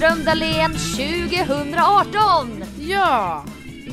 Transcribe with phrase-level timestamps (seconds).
[0.00, 2.64] Widerström Dahlén 2018!
[2.80, 3.44] Ja!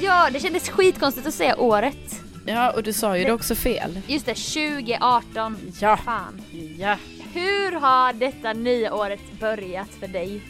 [0.02, 2.22] Ja, det kändes skitkonstigt att säga året.
[2.46, 4.00] Ja, och du sa ju det också fel.
[4.08, 5.58] Just det, 2018.
[5.80, 5.98] Ja.
[5.98, 6.42] Fan.
[6.78, 6.98] Ja.
[7.34, 10.42] Hur har detta nya året börjat för dig?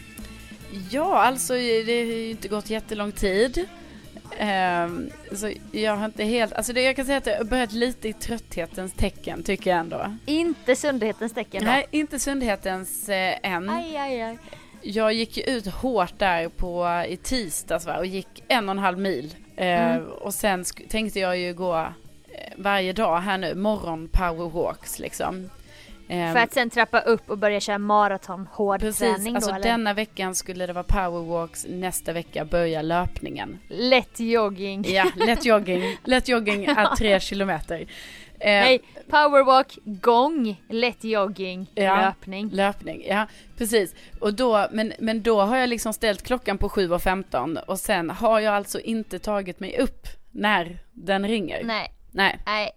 [0.91, 3.65] Ja, alltså det har ju inte gått jättelång tid.
[4.37, 7.73] Ehm, så jag har inte helt, alltså det, jag kan säga att det har börjat
[7.73, 10.15] lite i trötthetens tecken tycker jag ändå.
[10.25, 11.71] Inte sundhetens tecken då?
[11.71, 13.69] Nej, inte sundhetens eh, än.
[13.69, 14.37] Aj, aj, aj.
[14.89, 18.79] Jag gick ju ut hårt där på, i tisdags va, och gick en och en
[18.79, 19.35] halv mil.
[19.55, 20.07] Eh, Mm.
[20.07, 25.49] Och sen tänkte jag ju gå eh, varje dag här nu, morgon powerwalks liksom.
[26.09, 29.55] Ehm, För att sen trappa upp och börja köra maraton hård Precis, träning alltså då
[29.55, 29.69] eller?
[29.69, 33.59] denna veckan skulle det vara powerwalks, nästa vecka börjar löpningen.
[33.67, 34.85] Lätt jogging.
[34.87, 37.87] Ja, lätt jogging, lätt jogging är tre kilometer.
[38.39, 38.79] Eh, Nej,
[39.09, 42.01] powerwalk, gång, lätt jogging, Ja.
[42.01, 42.49] löpning.
[42.51, 43.95] Löpning, ja precis.
[44.19, 48.39] Och då, men, men då har jag liksom ställt klockan på 7.15 och sen har
[48.39, 51.63] jag alltså inte tagit mig upp när den ringer.
[51.63, 52.39] Nej, Nej.
[52.45, 52.71] nej.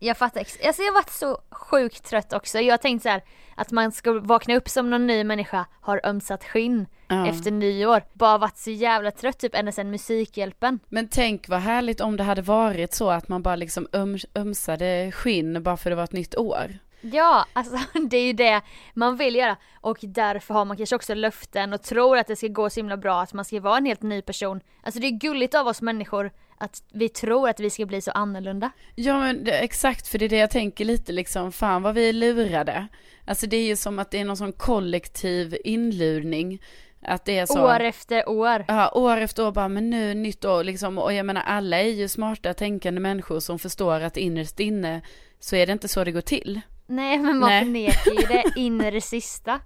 [0.00, 0.40] Jag fattar.
[0.40, 2.58] Alltså jag har varit så sjukt trött också.
[2.60, 3.22] Jag har tänkt så här
[3.54, 7.28] att man ska vakna upp som någon ny människa, har ömsat skinn Ja.
[7.28, 8.02] efter nyår.
[8.12, 10.78] Bara varit så jävla trött typ ända sedan Musikhjälpen.
[10.88, 15.12] Men tänk vad härligt om det hade varit så att man bara liksom öm, ömsade
[15.12, 16.78] skinn bara för det var ett nytt år.
[17.00, 17.76] Ja, alltså
[18.10, 18.60] det är ju det
[18.94, 22.46] man vill göra och därför har man kanske också löften och tror att det ska
[22.48, 24.60] gå så himla bra att man ska vara en helt ny person.
[24.82, 28.10] Alltså det är gulligt av oss människor att vi tror att vi ska bli så
[28.10, 28.70] annorlunda.
[28.94, 32.08] Ja men det, exakt för det är det jag tänker lite liksom, fan vad vi
[32.08, 32.86] är lurade.
[33.24, 36.62] Alltså det är ju som att det är någon sån kollektiv inlurning.
[37.02, 37.64] Att det är så.
[37.64, 38.64] År efter år.
[38.68, 40.98] Ja, år efter år bara, men nu nytt år liksom.
[40.98, 45.00] Och jag menar alla är ju smarta tänkande människor som förstår att innerst inne
[45.40, 46.60] så är det inte så det går till.
[46.86, 47.64] Nej men man Nej.
[47.64, 49.60] förnekar ju det in i det sista.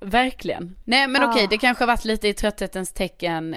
[0.00, 0.76] Verkligen.
[0.84, 1.30] Nej men Ja.
[1.30, 3.56] okej, det kanske har varit lite i trötthetens tecken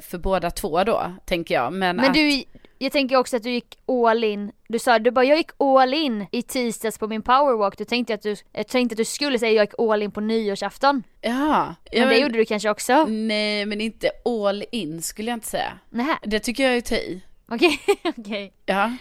[0.00, 1.72] för båda två då, tänker jag.
[1.72, 2.44] Men, Men att, du,
[2.78, 4.52] jag tänker också att du gick all in.
[4.68, 7.78] Du sa, du bara jag gick all in i tisdags på min powerwalk.
[7.78, 10.20] Du tänkte att du, jag tänkte att du skulle säga jag gick all in på
[10.20, 11.02] nyårsafton.
[11.20, 11.74] Ja.
[11.92, 13.04] Men ja, det gjorde du kanske också?
[13.04, 15.78] Nej men inte all in skulle jag inte säga.
[15.90, 17.20] Nähä, Det tycker jag är att ta i.
[17.48, 17.80] okej,
[18.18, 18.52] okej.
[18.66, 18.92] Ja.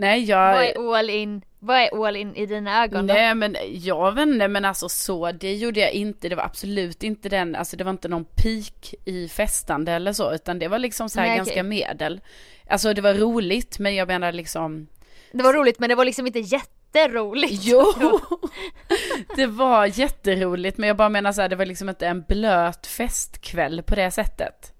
[0.00, 0.52] Nej jag...
[0.52, 1.42] Vad är all in?
[1.58, 3.14] Vad är all in i dina ögon då?
[3.14, 7.02] Nej men jag vet inte men alltså så, det gjorde jag inte, det var absolut
[7.02, 10.78] inte den, alltså det var inte någon peak i festande eller så, utan det var
[10.78, 11.62] liksom så här Nej, ganska okej.
[11.62, 12.20] medel.
[12.66, 14.86] Alltså det var roligt, men jag menar liksom,
[15.32, 17.64] Det var roligt men det var liksom inte jätteroligt.
[17.64, 17.92] jo!
[19.36, 22.86] det var jätteroligt, men jag bara menar så här, det var liksom inte en blöt
[22.86, 24.72] festkväll på det sättet.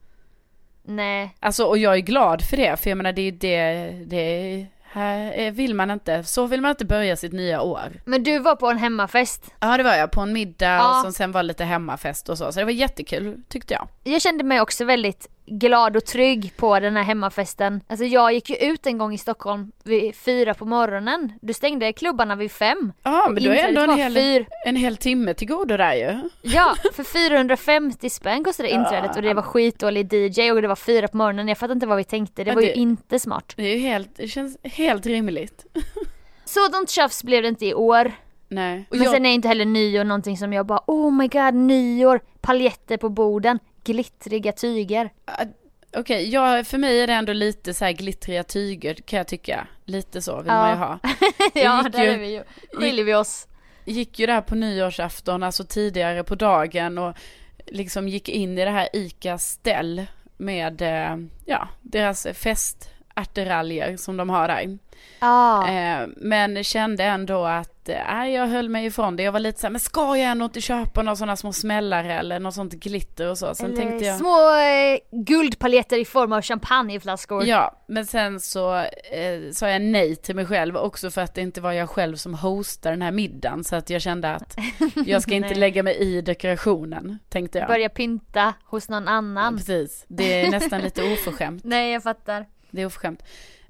[0.82, 1.37] Nej.
[1.41, 5.33] Alltså och jag är glad för det, för jag menar det är det, det här
[5.39, 7.93] eh, vill man inte, så vill man inte börja sitt nya år.
[8.05, 9.45] Men du var på en hemmafest.
[9.61, 11.01] Ja det var jag, på en middag Ja.
[11.03, 13.89] som sen var lite hemmafest och så, så det var jättekul tyckte jag.
[14.05, 17.81] Jag kände mig också väldigt glad och trygg på den här hemmafesten.
[17.89, 21.33] Alltså jag gick ju ut en gång i Stockholm vid fyra på morgonen.
[21.43, 22.93] Du stängde klubbarna vid fem.
[23.03, 26.29] Ja men då är ändå en hel, fyr- en hel timme till godo där ju.
[26.43, 31.09] Ja, för 450 spänn kostade inträdet och det var skitdålig DJ och det var fyra
[31.09, 31.49] på morgonen.
[31.49, 33.53] Jag fattar inte vad vi tänkte, det Ja, var ju det- inte smart.
[33.56, 35.67] Det är ju helt, det känns helt rimligt.
[36.45, 38.12] Sådant tjafs blev det inte i år.
[38.49, 38.87] Nej.
[38.91, 41.55] Och Men jag, sen är inte heller nyår någonting som jag bara oh my god
[41.55, 45.11] nyår, paljetter på borden, glittriga tyger.
[45.97, 49.67] Okej, ja, för mig är det ändå lite så här glittriga tyger kan jag tycka.
[49.85, 50.55] Lite så vill Ja.
[50.55, 50.99] man ju ha.
[51.55, 52.43] ja där ju- är vi ju,
[52.73, 53.47] skiljer vi oss.
[53.85, 57.15] Gick ju där på nyårsafton, alltså tidigare på dagen och
[57.67, 61.17] liksom gick in i det här ICA ställ med, eh,
[61.47, 62.27] ja, deras
[63.25, 64.78] festattiraljer som de har där.
[65.20, 65.69] Ja.
[65.69, 69.22] Eh, men kände ändå att eh, jag höll mig ifrån det.
[69.22, 72.12] Jag var lite så här, men ska jag ändå inte köpa några sådana små smällare
[72.14, 73.54] eller något sånt glitter och så.
[73.54, 77.44] Sen Eller tänkte jag, små eh, guldpaljetter i form av champagneflaskor.
[77.44, 81.40] ja, men sen så eh, sa jag nej till mig själv också för att det
[81.40, 83.64] inte var jag själv som hostade den här middagen.
[83.64, 84.56] Så att jag kände att
[85.06, 87.69] jag ska inte lägga mig i dekorationen, tänkte jag.
[87.69, 89.56] Börja pynta hos någon Ja, annan.
[89.56, 91.64] precis, det är nästan lite oförskämt.
[91.64, 92.46] Nej jag fattar.
[92.70, 93.22] Det är oförskämt.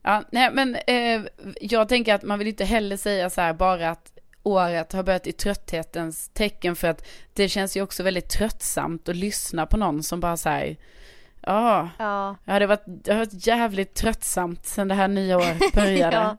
[0.02, 1.20] Ja, nej men eh,
[1.60, 4.12] jag tänker att man vill inte heller säga så här bara att
[4.42, 9.16] året har börjat i trötthetens tecken för att det känns ju också väldigt tröttsamt att
[9.16, 10.76] lyssna på någon som bara säger
[11.46, 12.36] ja, Ja.
[12.44, 16.16] ja det, har varit, det har varit jävligt tröttsamt sen det här nya året började.
[16.16, 16.36] Ja.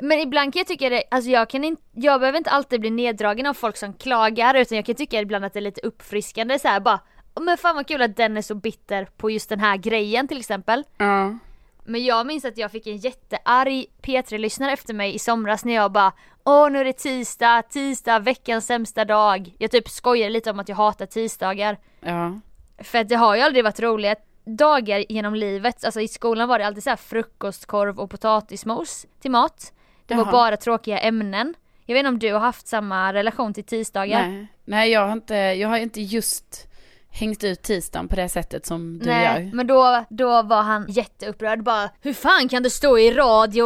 [0.00, 2.90] Men ibland kan jag tycka det, alltså jag kan inte, jag behöver inte alltid bli
[2.90, 6.58] neddragen av folk som klagar utan jag kan tycka ibland att det är lite uppfriskande
[6.58, 7.00] så här bara
[7.34, 10.28] "Åh, men fan vad kul att den är så bitter på just den här grejen
[10.28, 10.84] till exempel.
[10.98, 11.38] Ja.
[11.86, 15.92] Men jag minns att jag fick en jättearg P3-lyssnare efter mig i somras när jag
[15.92, 16.12] bara
[16.44, 19.54] Åh nu är det tisdag, tisdag, veckans sämsta dag.
[19.58, 21.78] Jag typ skojade lite om att jag hatar tisdagar.
[22.00, 22.40] ja.
[22.78, 25.84] För att det har ju aldrig varit roliga dagar genom livet.
[25.84, 29.72] Alltså i skolan var det alltid så här frukostkorv och potatismos till mat.
[30.06, 30.32] Det var Jaha.
[30.32, 31.54] bara tråkiga ämnen.
[31.86, 34.28] Jag vet inte om du har haft samma relation till tisdagar?
[34.28, 36.68] Nej, nej jag, har inte, jag har inte just
[37.16, 39.54] hängt ut tisdagen på det sättet som du Nej, gör.
[39.54, 43.62] men då, då var han jätteupprörd bara Hur fan kan du stå i radio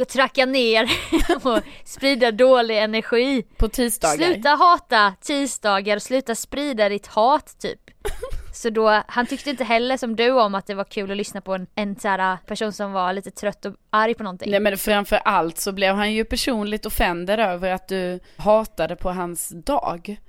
[0.00, 0.90] och tracka ner
[1.42, 3.42] och sprida dålig energi?
[3.56, 4.16] På tisdagar.
[4.16, 7.80] Sluta hata tisdagar och sluta sprida ditt hat typ.
[8.54, 11.40] Så då, han tyckte inte heller som du om att det var kul att lyssna
[11.40, 14.50] på en, en så här person som var lite trött och arg på någonting.
[14.50, 19.10] Nej men framför allt så blev han ju personligt offended över att du hatade på
[19.10, 20.20] hans dag.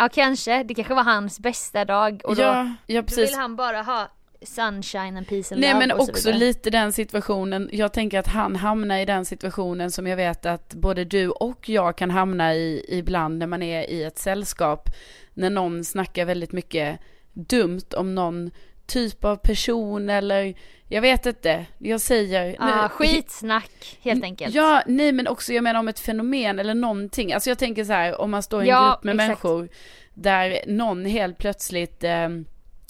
[0.00, 3.56] Ja kanske, det kanske var hans bästa dag och då, ja, ja då vill han
[3.56, 4.08] bara ha
[4.42, 8.18] sunshine and peace and Nej love men och så också lite den situationen, jag tänker
[8.18, 12.10] att han hamnar i den situationen som jag vet att både du och jag kan
[12.10, 14.88] hamna i ibland när man är i ett sällskap.
[15.34, 17.00] När någon snackar väldigt mycket
[17.32, 18.50] dumt om någon
[18.90, 20.54] typ av person eller
[20.88, 24.54] jag vet inte, jag säger Ja, nu- skitsnack helt enkelt.
[24.54, 27.32] Ja, nej men också jag menar om ett fenomen eller någonting.
[27.32, 29.28] Alltså jag tänker så här, om man står i en Ja, grupp med exakt.
[29.28, 29.68] människor
[30.14, 32.28] där någon helt plötsligt eh,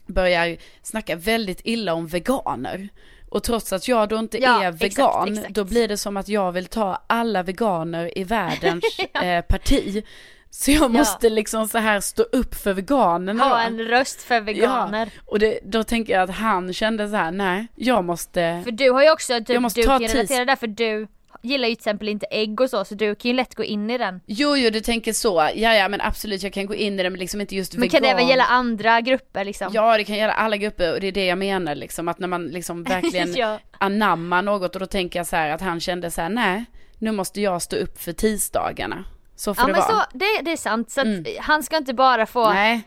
[0.07, 2.89] börjar snacka väldigt illa om veganer.
[3.31, 5.55] Och trots att jag då inte Ja, är exakt, vegan, exakt.
[5.55, 8.85] då blir det som att jag vill ta alla veganer i världens
[9.23, 10.05] eh, parti.
[10.51, 15.11] Så jag måste liksom så här stå upp för veganerna Ha en röst för veganer.
[15.27, 18.61] Och det, då tänker jag att han kände så här, nej, jag måste...
[18.65, 20.67] För du har ju också, Jag typ, måste du ta kan tis- relatera där för
[20.67, 21.07] du
[21.43, 23.91] gillar ju till exempel inte ägg och så, så du kan ju lätt gå in
[23.91, 24.21] i den.
[24.27, 25.49] Jo, jo, du tänker så.
[25.55, 27.81] Ja, ja, men absolut, jag kan gå in i det, men liksom inte just Men
[27.81, 27.91] vegan.
[27.91, 29.71] kan det även gälla andra grupper liksom?
[29.73, 32.29] Ja, det kan gälla alla grupper och det är det jag menar liksom, att när
[32.29, 33.59] man liksom verkligen Ja.
[33.79, 36.65] anammar något och då tänker jag så här att han kände så här, nej,
[36.99, 39.05] nu måste jag stå upp för tisdagarna.
[39.41, 40.01] Så får Ja det men vara.
[40.05, 40.91] så, det, det är sant.
[40.91, 41.25] Så Mm.
[41.41, 42.83] han ska inte bara få Nej,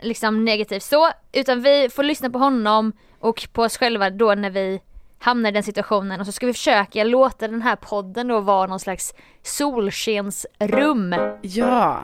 [0.00, 4.50] liksom negativt så, utan vi får lyssna på honom och på oss själva då när
[4.50, 4.80] vi
[5.18, 8.66] hamnar i den situationen och så ska vi försöka låta den här podden då vara
[8.66, 11.14] någon slags solskensrum.
[11.42, 12.02] ja.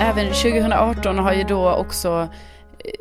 [0.00, 2.28] Även 2018 har ju då också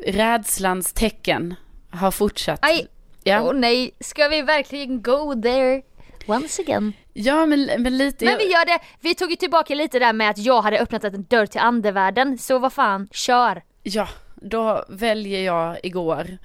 [0.07, 1.55] eh, rädslans tecken
[1.91, 2.59] har fortsatt.
[2.61, 2.87] Aj,
[3.27, 3.41] Ja.
[3.41, 5.81] åh nej, ska vi verkligen go there
[6.25, 6.93] once again?
[7.13, 8.25] Ja, men, men lite...
[8.25, 11.03] Men vi gör det, vi tog ju tillbaka lite där med att jag hade öppnat
[11.03, 13.63] en dörr till andevärlden, så vad fan, kör!
[13.83, 16.37] Ja, då väljer jag igår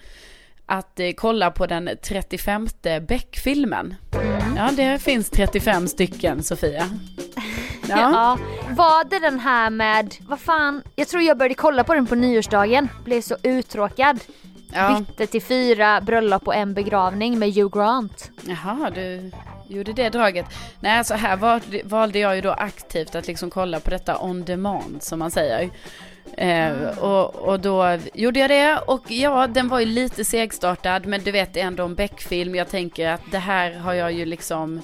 [0.66, 2.68] att eh, kolla på den 35
[3.08, 3.94] Beck-filmen.
[4.56, 6.84] Ja, det finns 35 stycken, Sofia.
[7.88, 8.38] Ja, Ja.
[8.70, 12.14] Var det den här med, vad fan, jag tror jag började kolla på den på
[12.14, 14.20] nyårsdagen, blev så uttråkad.
[14.74, 14.98] Ja.
[14.98, 18.30] Bytte till fyra bröllop och en begravning med Hugh Grant.
[18.42, 19.30] Jaha, du
[19.68, 20.46] gjorde det draget.
[20.80, 24.44] Nej, alltså här valde, valde jag ju då aktivt att liksom kolla på detta on
[24.44, 25.70] demand, som man säger.
[26.36, 31.22] Eh, och, och då gjorde jag det och ja, den var ju lite segstartad men
[31.22, 32.54] du vet det är ändå en Beck-film.
[32.54, 34.82] Jag tänker att det här har jag ju liksom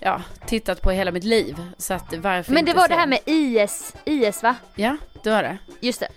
[0.00, 1.56] ja, tittat på hela mitt liv.
[1.78, 3.00] Så att varför Men det inte var det se?
[3.00, 4.54] här med IS, IS va?
[4.74, 5.58] Ja, det var det.
[5.80, 6.08] Just det.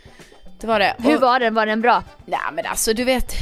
[0.59, 0.95] Det var det.
[1.00, 1.54] Hur Och- var den?
[1.54, 2.04] Var den bra?
[2.25, 3.33] Nej men alltså du vet,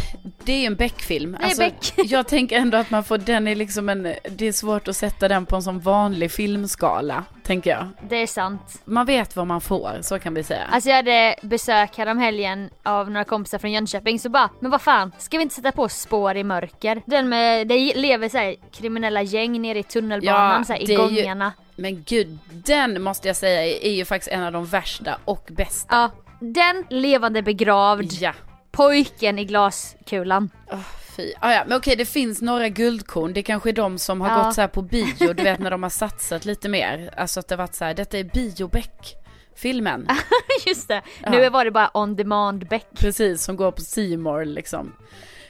[0.44, 1.38] det är ju en Beck-film.
[1.42, 1.94] Alltså, Beck.
[2.12, 5.28] jag tänker ändå att man får, den är liksom en, det är svårt att sätta
[5.28, 7.88] den på en sån vanlig filmskala, tänker jag.
[8.10, 8.82] Det är sant.
[8.86, 10.64] Man vet vad man får, så kan vi säga.
[10.72, 15.12] Alltså jag hade besök helgen av några kompisar från Jönköping så bara, men vad fan,
[15.18, 17.02] ska vi inte sätta på spår i mörker?
[17.06, 20.84] Den med, det lever så här, kriminella gäng nere i tunnelbanan Ja, så här, i
[20.84, 21.54] är ju- gångarna.
[21.76, 25.48] Men gud, den måste jag säga är, är ju faktiskt en av de värsta och
[25.52, 25.96] bästa.
[25.96, 28.34] Ja, den levande begravd, Ja.
[28.72, 30.50] pojken i glaskulan.
[30.72, 30.80] Oh,
[31.18, 31.34] fy.
[31.40, 34.44] Ah, ja, men okej det finns några guldkorn, det kanske är de som har Ja.
[34.44, 37.14] gått så här på bio, du vet när de har satsat lite mer.
[37.18, 39.16] Alltså att det varit så här, detta är biobeck
[39.56, 40.08] filmen
[40.68, 41.30] Just det, Ja.
[41.30, 42.88] nu var det bara on demand Beck.
[42.96, 44.94] Precis, som går på Seymour liksom.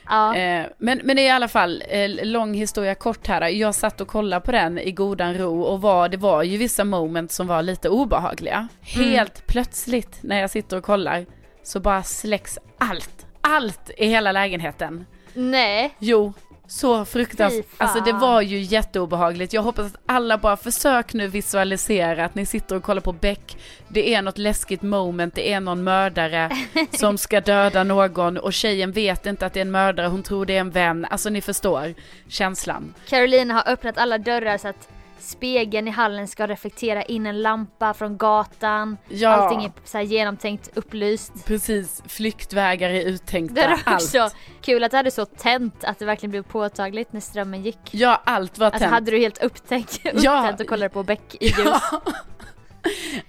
[0.08, 0.36] Ja.
[0.36, 3.48] Eh, men, men i alla fall, eh, lång historia kort här.
[3.48, 6.84] Jag satt och kollade på den i godan ro och var, det var ju vissa
[6.84, 8.68] moment som var lite obehagliga.
[8.94, 9.10] Mm.
[9.10, 11.26] Helt plötsligt när jag sitter och kollar
[11.62, 13.26] så bara släcks allt.
[13.40, 15.06] Allt i hela lägenheten.
[15.34, 16.32] Nej, Jo,
[16.68, 17.66] så fruktansvärt.
[17.76, 19.52] Alltså det var ju jätteobehagligt.
[19.52, 23.56] Jag hoppas att alla bara försök nu visualisera att ni sitter och kollar på Beck.
[23.88, 26.50] Det är något läskigt moment, det är någon mördare
[26.90, 30.46] som ska döda någon och tjejen vet inte att det är en mördare, hon tror
[30.46, 31.06] det är en vän.
[31.10, 31.94] Alltså ni förstår
[32.28, 32.94] känslan.
[33.08, 37.94] Carolina har öppnat alla dörrar så att spegeln i hallen ska reflektera in en lampa
[37.94, 38.96] från gatan.
[39.08, 39.28] Ja.
[39.28, 41.46] Allting är så genomtänkt upplyst.
[41.46, 44.02] Precis, flyktvägar är uttänkta, Det allt.
[44.04, 44.30] också
[44.60, 47.78] kul att det hade så tänt att det verkligen blev påtagligt när strömmen gick.
[47.90, 48.92] Ja, allt var Alltså tänt.
[48.92, 50.52] hade du helt upptäckt, upptänt Ja.
[50.60, 51.56] och kollade på Beck i ljus.
[51.64, 51.80] Ja.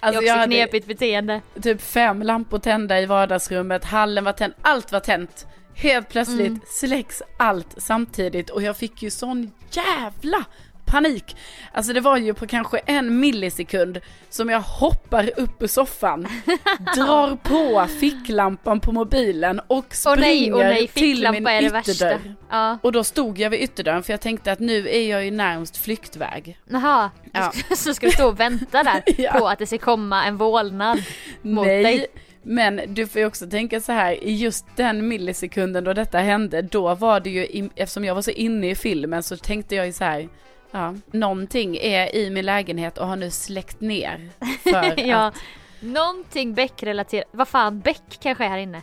[0.00, 1.40] det är jag också hade knepigt beteende.
[1.62, 5.46] typ fem lampor tända i vardagsrummet, hallen var tänd, allt var tänt.
[5.74, 6.60] Helt plötsligt Mm.
[6.66, 10.44] släcks allt samtidigt och jag fick ju sån jävla
[10.88, 11.36] panik.
[11.72, 16.28] Alltså det var ju på kanske en millisekund som jag hoppar upp ur soffan,
[16.96, 22.34] drar på ficklampan på mobilen och springer nej, åh nej, till min ytterdörr.
[22.50, 25.30] Ja, Och då stod jag vid ytterdörren för jag tänkte att nu är jag ju
[25.30, 26.58] närmst flyktväg.
[26.70, 27.10] jaha.
[27.32, 27.52] Ja.
[27.76, 29.32] Så ska du stå och vänta där Ja.
[29.32, 31.02] på att det ska komma en vålnad
[31.42, 32.06] mot Nej, dig.
[32.42, 36.62] men du får ju också tänka så här, i just den millisekunden då detta hände,
[36.62, 39.92] då var det ju, eftersom jag var så inne i filmen så tänkte jag ju
[39.92, 40.28] så här,
[40.70, 44.30] ja, någonting är i min lägenhet och har nu släckt ner
[44.62, 45.26] för ja.
[45.26, 45.34] att,
[45.80, 47.28] Någonting Beck-relaterat.
[47.32, 48.82] Vad fan, Beck kanske är här inne.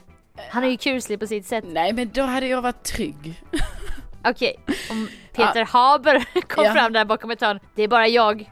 [0.50, 1.64] Han är ju kuslig på sitt sätt.
[1.68, 3.44] nej men då hade jag varit trygg.
[4.28, 4.56] Okej,
[4.90, 6.74] om Peter Haber kom Ja.
[6.74, 7.60] fram där bakom ett hörn.
[7.76, 8.52] Det är bara jag.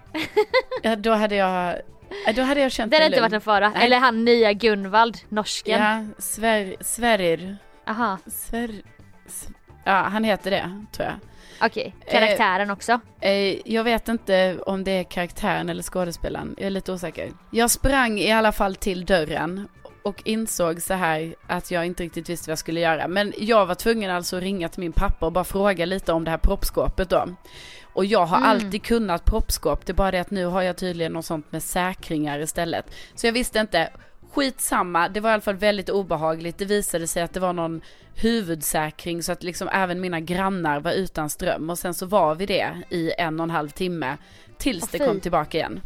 [0.83, 1.75] Ja, då hade jag,
[2.25, 3.23] ja, då hade jag känt Det hade inte lugn.
[3.23, 3.69] varit en fara.
[3.69, 3.85] Nej.
[3.85, 5.81] Eller han nya Gunvald, norsken.
[5.81, 8.81] Ja, Sver, Sverrir, Aha, Sver,
[9.83, 11.15] ja han heter det tror jag.
[11.65, 11.95] Okej.
[12.11, 12.99] Karaktären också.
[13.21, 17.31] Eh, Jag vet inte om det är karaktären eller skådespelaren, jag är lite osäker.
[17.51, 19.67] Jag sprang i alla fall till dörren
[20.03, 23.07] och insåg så här att jag inte riktigt visste vad jag skulle göra.
[23.07, 26.23] Men jag var tvungen alltså att ringa till min pappa och bara fråga lite om
[26.23, 27.25] det här proppskåpet då.
[27.93, 28.49] Och jag har Mm.
[28.49, 31.63] alltid kunnat proppskåp, det är bara det att nu har jag tydligen något sånt med
[31.63, 32.85] säkringar istället.
[33.15, 33.89] Så jag visste inte,
[34.33, 36.57] skitsamma, det var i alla fall väldigt obehagligt.
[36.57, 37.81] Det visade sig att det var någon
[38.15, 41.69] huvudsäkring så att liksom även mina grannar var utan ström.
[41.69, 44.17] Och sen så var vi det i en och en halv timme
[44.57, 45.81] tills Åh, det kom tillbaka igen.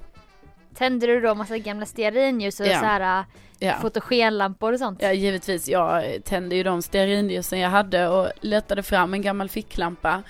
[0.75, 2.77] Tände du då massa gamla stearinljus och Ja.
[2.77, 3.25] här
[3.59, 3.73] Ja.
[3.81, 5.01] fotogenlampor och sånt?
[5.01, 10.23] Ja givetvis, jag tände ju de stearinljusen jag hade och letade fram en gammal ficklampa.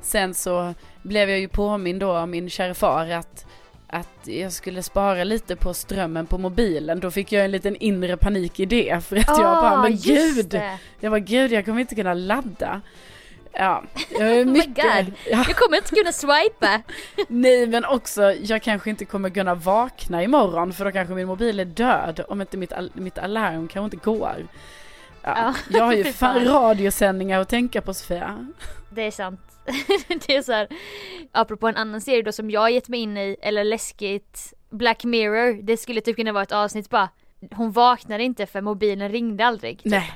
[0.00, 3.46] Sen så blev jag ju påmind då av min kära far att,
[3.92, 7.00] att jag skulle spara lite på strömmen på mobilen.
[7.00, 9.96] Då fick jag en liten inre panik i det för att jag bara, Ah, men
[9.96, 10.46] gud!
[10.48, 10.78] det.
[11.00, 12.80] Jag bara, gud jag kommer inte kunna ladda.
[13.52, 13.82] Ja,
[14.18, 14.84] jag är Oh my mycket...
[15.06, 15.14] God.
[15.30, 16.82] ja, Jag kommer inte kunna swipa.
[17.28, 21.60] nej men också, jag kanske inte kommer kunna vakna imorgon för då kanske min mobil
[21.60, 24.46] är död om inte mitt, mitt alarm kanske inte går.
[25.22, 26.44] Ja, Ja, jag har ju fan.
[26.44, 28.46] radiosändningar att tänka på Sofia.
[28.94, 29.40] Det är sant.
[30.26, 30.68] det är så här,
[31.32, 35.04] apropå en annan serie då som jag har gett mig in i, eller läskigt, Black
[35.04, 37.08] Mirror, det skulle typ kunna vara ett avsnitt bara,
[37.50, 39.80] hon vaknade inte för mobilen ringde aldrig.
[39.84, 40.12] Nej.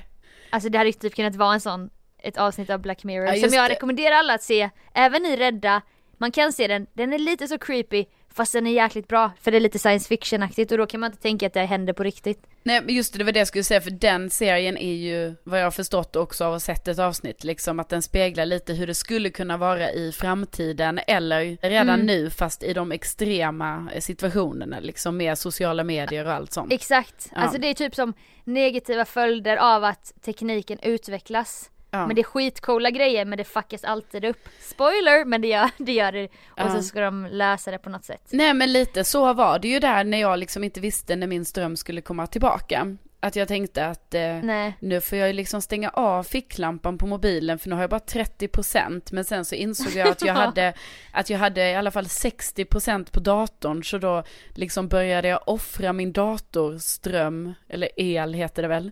[0.50, 3.54] Alltså det hade typ kunnat vara en sån, ett avsnitt av Black Mirror Ja, som
[3.56, 3.74] jag det.
[3.74, 5.82] rekommenderar alla att se, även ni rädda,
[6.18, 8.04] man kan se den, den är lite så creepy
[8.36, 11.10] fast den är jäkligt bra för det är lite science fiction-aktigt och då kan man
[11.10, 12.46] inte tänka att det händer på riktigt.
[12.62, 15.34] Nej men just det, det var det jag skulle säga för den serien är ju
[15.44, 18.46] vad jag har förstått också av att ha sett ett avsnitt liksom att den speglar
[18.46, 22.06] lite hur det skulle kunna vara i framtiden eller redan Mm.
[22.06, 26.72] nu fast i de extrema eh, situationerna liksom med sociala medier och allt sånt.
[26.72, 27.40] Exakt, Ja.
[27.40, 28.12] alltså det är typ som
[28.44, 31.70] negativa följder av att tekniken utvecklas.
[31.90, 32.06] Ja.
[32.06, 34.48] Men det är skitcoola grejer men det fuckas alltid upp.
[34.60, 35.24] Spoiler!
[35.24, 35.92] Men det gör det.
[35.92, 36.24] Gör det.
[36.24, 36.74] Och Ja.
[36.74, 38.28] så ska de lösa det på något sätt.
[38.30, 41.44] Nej men lite så var det ju där när jag liksom inte visste när min
[41.44, 42.96] ström skulle komma tillbaka.
[43.20, 44.38] Att jag tänkte att eh,
[44.80, 48.00] nu får jag ju liksom stänga av ficklampan på mobilen för nu har jag bara
[48.00, 50.72] 30% men sen så insåg jag att jag hade,
[51.12, 54.22] att jag hade i alla fall 60% på datorn så då
[54.54, 58.90] liksom började jag offra min datorström, eller el heter det väl,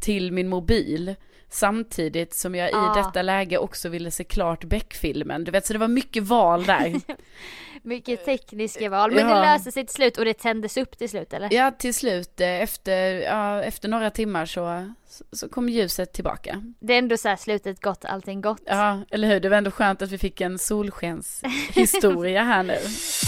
[0.00, 1.14] till min mobil.
[1.50, 2.94] Samtidigt som jag i Ah.
[2.94, 5.44] detta läge också ville se klart Beck-filmen.
[5.44, 7.00] Du vet så det var mycket val där.
[7.82, 9.10] Mycket tekniska val.
[9.14, 9.34] Men Ja.
[9.34, 11.52] det löste sig till slut och det tändes upp till slut eller?
[11.54, 14.92] Ja, till slut eh, efter, ja, efter några timmar så,
[15.32, 16.62] så kom ljuset tillbaka.
[16.80, 18.62] Det är ändå så här slutet gott, allting gott.
[18.66, 19.40] Ja, eller hur?
[19.40, 22.76] Det var ändå skönt att vi fick en solskenshistoria här nu.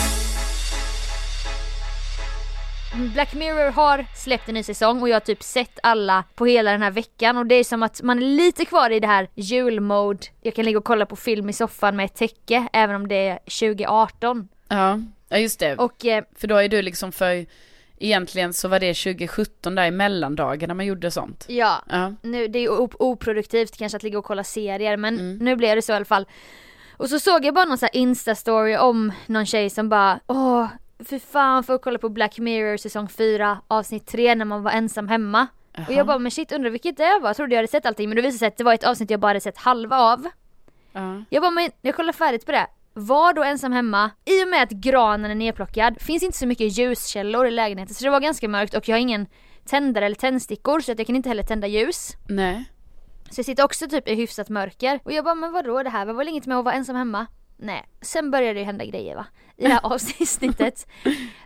[2.95, 6.71] Black Mirror har släppt en ny säsong och jag har typ sett alla på hela
[6.73, 9.29] den här veckan och det är som att man är lite kvar i det här
[9.35, 10.27] julmode.
[10.43, 13.29] Jag kan ligga och kolla på film i soffan med ett täcke även om det
[13.29, 14.49] är 2018.
[14.69, 15.77] Ja, ja just det.
[15.77, 17.47] Och eh, För då är du liksom för,
[17.99, 21.45] egentligen så var det 2017 där i mellandagarna man gjorde sånt.
[21.49, 25.37] ja, Ja, nu, det är oproduktivt kanske att ligga och kolla serier men Mm.
[25.39, 26.27] nu blev det så i alla fall.
[26.97, 30.67] Och så såg jag bara någon sån här instastory om någon tjej som bara åh,
[31.05, 34.71] för fan får jag kolla på Black Mirror säsong 4 avsnitt 3 när man var
[34.71, 35.47] ensam hemma.
[35.73, 35.93] Och Jaha.
[35.93, 38.17] jag bara men shit undrar vilket det var, jag trodde jag hade sett allting men
[38.17, 40.29] det visade sig att det var ett avsnitt jag bara hade sett halva av.
[40.93, 41.23] ja.
[41.31, 42.67] Jag bara men jag kollar färdigt på det.
[42.95, 46.79] Var då ensam hemma, i och med att granen är nedplockad, finns inte så mycket
[46.79, 49.27] ljuskällor i lägenheten så det var ganska mörkt och jag har ingen
[49.67, 52.13] tändare eller tändstickor så att jag kan inte heller tända ljus.
[52.29, 52.65] Nej.
[53.31, 56.07] Så jag sitter också typ i hyfsat mörker och jag bara men vadå det här
[56.07, 57.27] var väl inget med att vara ensam hemma?
[57.61, 59.27] Nej, sen började det hända grejer va.
[59.57, 60.87] I det här avsnittet.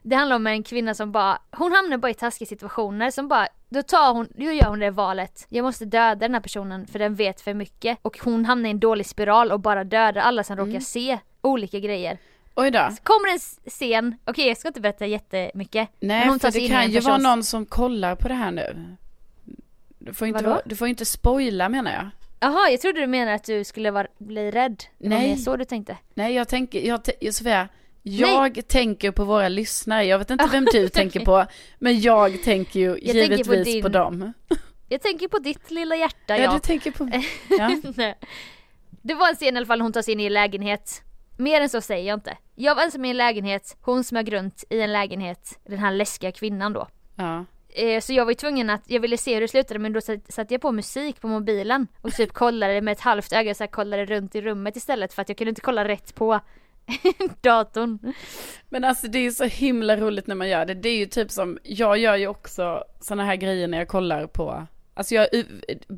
[0.03, 3.49] Det handlar om en kvinna som bara, hon hamnar bara i taskiga situationer som bara,
[3.69, 5.47] då tar hon, då gör hon det valet.
[5.49, 7.99] Jag måste döda den här personen för den vet för mycket.
[8.03, 10.67] Och hon hamnar i en dålig spiral och bara dödar alla som Mm.
[10.69, 12.19] råkar se olika grejer.
[12.55, 12.89] Oj då.
[12.97, 13.39] Så kommer en
[13.71, 15.89] scen, okej jag ska inte berätta jättemycket.
[16.01, 18.97] Nej, men för det kan ju vara någon som kollar på det här nu.
[19.99, 20.61] Du får inte, Vadå?
[20.65, 22.09] du får inte spoila menar jag.
[22.43, 24.85] Jaha, jag trodde du menade att du skulle vara, bli rädd.
[24.99, 25.29] Det var Nej.
[25.29, 25.97] mer så du tänkte.
[26.15, 27.69] Nej, jag tänker, jag, Sofia,
[28.03, 30.05] jag tänker på våra lyssnare.
[30.05, 31.47] Jag vet inte vem du tänker på,
[31.79, 34.33] men jag tänker ju tänker på givetvis på, din- dem.
[34.89, 36.53] Jag tänker på ditt lilla hjärta Ja, ja.
[36.53, 37.11] du tänker på...
[37.59, 37.77] Ja.
[37.97, 38.19] Nej.
[39.03, 41.03] Det var en scen i alla fall hon tar sig in i en lägenhet.
[41.39, 42.37] Mer än så säger jag inte.
[42.55, 46.33] Jag var ensam i en lägenhet, hon smög runt i en lägenhet, den här läskiga
[46.33, 46.89] kvinnan då.
[47.17, 47.45] ja.
[47.75, 50.01] Eh, Så jag var ju tvungen att, jag ville se hur det slutade men då
[50.01, 53.63] satt- satte jag på musik på mobilen och typ kollade med ett halvt öga så
[53.65, 56.41] här, kollade runt i rummet istället för att jag kunde inte kolla rätt på
[57.41, 57.99] datorn.
[58.69, 60.75] Men alltså det är så himla roligt när man gör det.
[60.75, 64.27] Det är ju typ som, jag gör ju också sådana här grejer när jag kollar
[64.27, 65.29] på, alltså jag,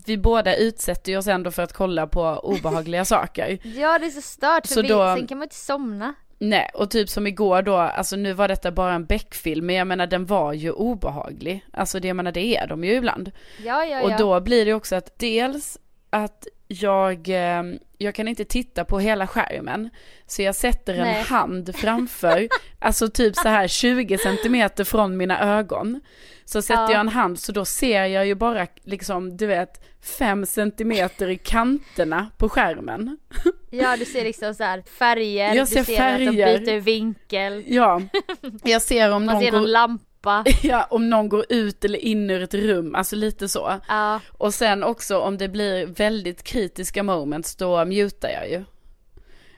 [0.07, 3.59] vi båda utsätter ju oss ändå för att kolla på obehagliga saker.
[3.79, 6.15] Ja det är så stört för Så vi, då- sen kan man inte somna.
[6.39, 9.87] Nej, och typ som igår då, alltså nu var detta bara en Beck-film, men jag
[9.87, 11.65] menar den var ju obehaglig.
[11.73, 13.31] Alltså det, jag menar det är de ju ibland.
[13.65, 14.17] Ja ja Och ja.
[14.19, 15.79] då blir det också att dels
[16.11, 17.63] att jag, eh,
[17.99, 19.91] jag kan inte titta på hela skärmen.
[20.27, 21.23] Så jag sätter en Nej.
[21.23, 22.49] hand framför,
[22.79, 26.01] alltså typ så här 20 centimeter från mina ögon.
[26.45, 26.91] Så sätter Ja.
[26.91, 29.85] jag en hand så då ser jag ju bara liksom, du vet,
[30.19, 33.19] fem centimeter i kanterna på skärmen.
[33.83, 36.59] Ja du ser liksom så här färger, Jag ser du ser att färger.
[36.59, 38.03] de byter vinkel, Ja,
[38.65, 40.45] jag ser om någon, ser någon går, lampa.
[40.63, 43.81] ja, om någon går ut eller in ur ett rum, alltså lite så.
[43.89, 48.65] Ja, Och sen också om det blir väldigt kritiska moments, då mutar jag ju.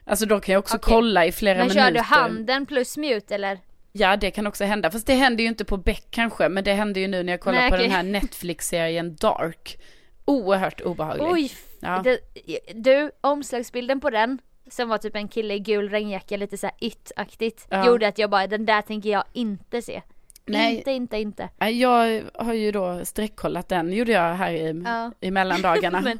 [0.04, 0.92] Alltså då kan jag också Okej.
[0.94, 1.84] kolla i flera men minuter.
[1.86, 3.58] kör du handen plus mute eller?
[3.92, 4.90] Ja, det kan också hända.
[4.90, 7.40] Fast det händer ju inte på Beck kanske, men det händer ju nu när jag
[7.40, 9.78] kollar Nej, på den här Netflix-serien Dark.
[10.26, 11.26] Oerhört obehaglig.
[11.30, 11.50] Oj!
[11.80, 12.02] Ja.
[12.04, 12.18] Det,
[12.74, 14.38] du, omslagsbilden på den
[14.70, 17.66] som var typ en kille i gul regnjacka, lite såhär it-aktigt.
[17.70, 17.86] Ja.
[17.86, 20.02] Gjorde att jag bara, den där tänker jag inte se.
[20.46, 20.76] Nej.
[20.76, 21.48] Inte, inte, inte.
[21.72, 25.10] Jag har ju då streckkollat den, gjorde jag här i, Ja.
[25.20, 26.00] i mellandagarna.
[26.04, 26.18] Men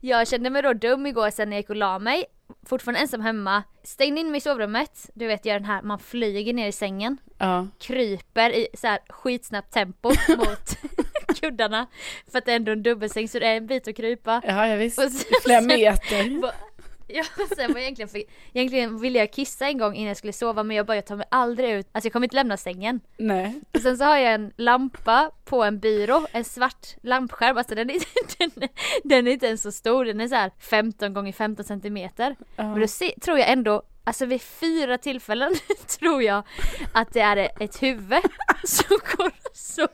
[0.00, 2.24] jag kände mig då dum igår sen när jag gick och la mig.
[2.66, 3.62] Fortfarande ensam hemma.
[3.82, 5.10] Stängde in mig i sovrummet.
[5.14, 7.16] Du vet gör den här, man flyger ner i sängen.
[7.38, 7.66] ja.
[7.78, 10.78] Kryper i så här skitsnabbt tempo mot
[11.40, 11.86] kuddarna.
[12.32, 14.42] För att det är ändå en dubbelsäng så det är en bit att krypa.
[14.46, 14.98] ja, jag visst.
[14.98, 16.52] Och sen- Flera meter.
[17.06, 17.24] Ja,
[17.56, 20.62] sen var jag egentligen, för, egentligen ville jag kissa en gång innan jag skulle sova
[20.62, 23.00] men jag bara jag tar mig aldrig ut, alltså jag kommer inte lämna sängen.
[23.16, 23.60] Nej.
[23.74, 27.90] Och sen så har jag en lampa på en byrå, en svart lampskärm, alltså den
[27.90, 27.96] är,
[28.38, 28.68] den,
[29.04, 32.36] den är inte ens så stor, den är så här 15 gånger 15 centimeter.
[32.56, 32.76] Men Ja.
[32.80, 35.54] då se, tror jag ändå, alltså vid fyra tillfällen
[35.98, 36.42] tror jag
[36.92, 38.22] att det är ett huvud
[38.64, 39.88] som går så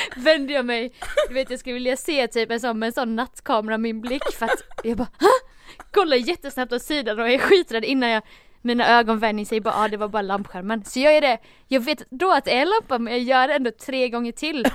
[0.16, 0.92] vänder jag mig,
[1.28, 4.32] du vet jag skulle vilja se typ en sån med en sån nattkamera min blick
[4.32, 5.48] för att jag bara Hå!
[5.90, 8.22] kollar jättesnabbt åt sidan och är skiträdd innan jag
[8.62, 10.84] mina ögon vänjer sig bara, ah, det var bara lampskärmen.
[10.84, 13.48] Så jag gör det, jag vet då att det är en lampa men jag gör
[13.48, 14.66] det ändå tre gånger till.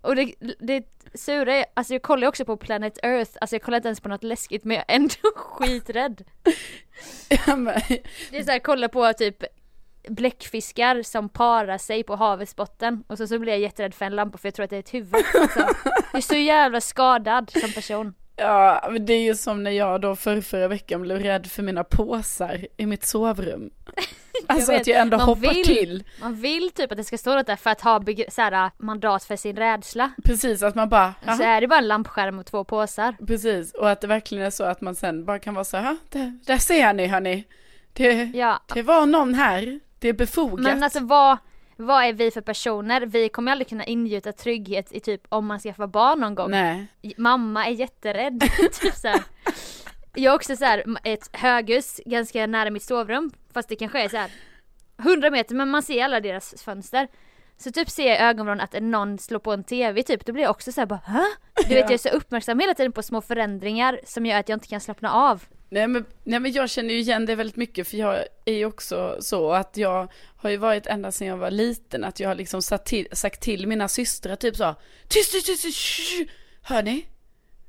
[0.00, 0.84] Och det, det
[1.14, 4.08] sura är, alltså jag kollar också på Planet Earth, alltså jag kollar inte ens på
[4.08, 6.24] något läskigt men jag är ändå skiträdd.
[7.28, 7.80] Ja, men,
[8.30, 9.44] Det är såhär, kolla på typ
[10.08, 14.16] bläckfiskar som parar sig på havets botten och så, så blir jag jätterädd för en
[14.16, 15.14] lampa för jag tror att det är ett huvud.
[15.34, 15.60] Alltså,
[16.12, 18.14] jag är så jävla skadad som person.
[18.36, 21.62] ja, men det är ju som när jag då för förra veckan blev rädd för
[21.62, 23.70] mina påsar i mitt sovrum.
[24.46, 25.64] Alltså vet, att jag ändå man hoppar vill.
[25.64, 26.04] till.
[26.20, 28.70] Man vill typ att det ska stå något där för att ha begr- så här,
[28.78, 30.10] mandat för sin rädsla.
[30.24, 33.14] Precis, att man bara, Så "Jaha." är det bara en lampskärm och två påsar.
[33.26, 35.84] precis, och att det verkligen är så att man sen bara kan vara så här,
[35.84, 37.44] "Ja, där, där ser ni hörni.
[37.92, 40.60] Det, Ja, det var någon här, det är befogat.
[40.60, 41.38] men alltså vad,
[41.76, 43.00] vad är vi för personer?
[43.00, 46.50] Vi kommer aldrig kunna ingjuta trygghet i typ om man skaffar barn någon gång.
[46.50, 48.40] Nej, Mamma är jätterädd.
[48.80, 49.22] typ så här.
[50.14, 53.30] Jag har också så här, ett höghus ganska nära mitt sovrum.
[53.54, 54.30] Fast det kanske är så här
[54.98, 57.08] 100 meter men man ser alla deras fönster.
[57.58, 60.42] Så typ ser jag i ögonvrån att någon slår på en TV typ, då blir
[60.42, 61.24] jag också så här bara Hä?
[61.54, 61.76] Du vet Ja.
[61.80, 64.80] jag är så uppmärksam hela tiden på små förändringar som gör att jag inte kan
[64.80, 65.44] slappna av.
[65.68, 68.64] nej men, nej men jag känner ju igen det väldigt mycket för jag är ju
[68.64, 72.34] också så att jag har ju varit ända sedan jag var liten att jag har
[72.34, 74.74] liksom sagt till, sagt till mina systrar typ så
[75.08, 76.30] tyst, tyst, tyst,
[76.62, 77.06] hör ni?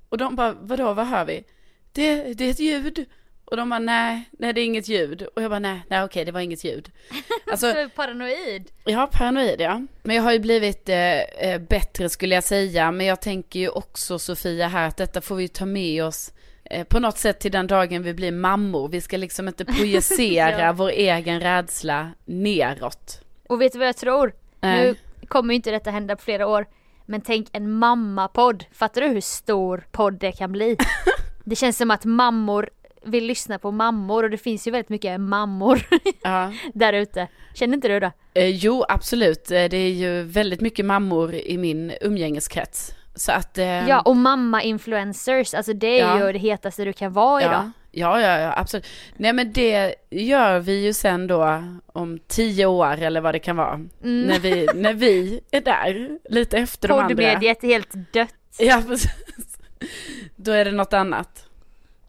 [0.10, 1.44] Och de bara, vadå, vad hör vi?
[1.92, 3.06] Det, det är ett ljud.
[3.46, 5.22] Och de bara, nej, nej det är inget ljud.
[5.22, 6.92] Och jag bara, nej, nej okej det var inget ljud.
[7.52, 8.72] Alltså, Så paranoid.
[8.86, 9.82] Ja, paranoid ja.
[10.04, 12.92] Men jag har ju blivit eh, eh, bättre skulle jag säga.
[12.92, 16.32] Men jag tänker ju också Sofia här att detta får vi ta med oss
[16.90, 18.90] på något sätt till den dagen vi blir mammor.
[18.90, 20.74] Vi ska liksom inte projicera Ja.
[20.74, 23.22] vår egen rädsla neråt.
[23.50, 24.34] Och vet du vad jag tror?
[24.62, 24.88] Nej.
[25.22, 26.66] Nu kommer ju inte detta hända på flera år.
[27.06, 28.66] Men tänk en mammapodd.
[28.72, 30.78] Fattar du hur stor podd det kan bli?
[31.46, 32.70] det känns som att mammor
[33.06, 35.82] vill lyssna på mammor och det finns ju väldigt mycket mammor
[36.24, 36.54] Ja.
[36.74, 37.28] där ute.
[37.54, 38.12] Känner inte du då?
[38.34, 39.52] Eh, jo, absolut.
[39.52, 42.94] Eh, Det är ju väldigt mycket mammor i min umgängeskrets.
[43.18, 43.58] Så att...
[43.58, 46.26] eh, Ja och mamma-influencers, alltså det är Ja.
[46.28, 47.72] ju det hetaste du kan vara idag.
[47.92, 48.86] ja, ja, ja, absolut.
[49.18, 53.56] Nej men det gör vi ju sen då om tio år eller vad det kan
[53.56, 53.74] vara.
[53.74, 54.22] Mm.
[54.22, 57.08] När, vi, när vi är där, lite efter de andra.
[57.08, 58.34] Poddmediet är helt dött.
[58.60, 59.58] Ja, precis.
[60.36, 61.44] Då är det något annat.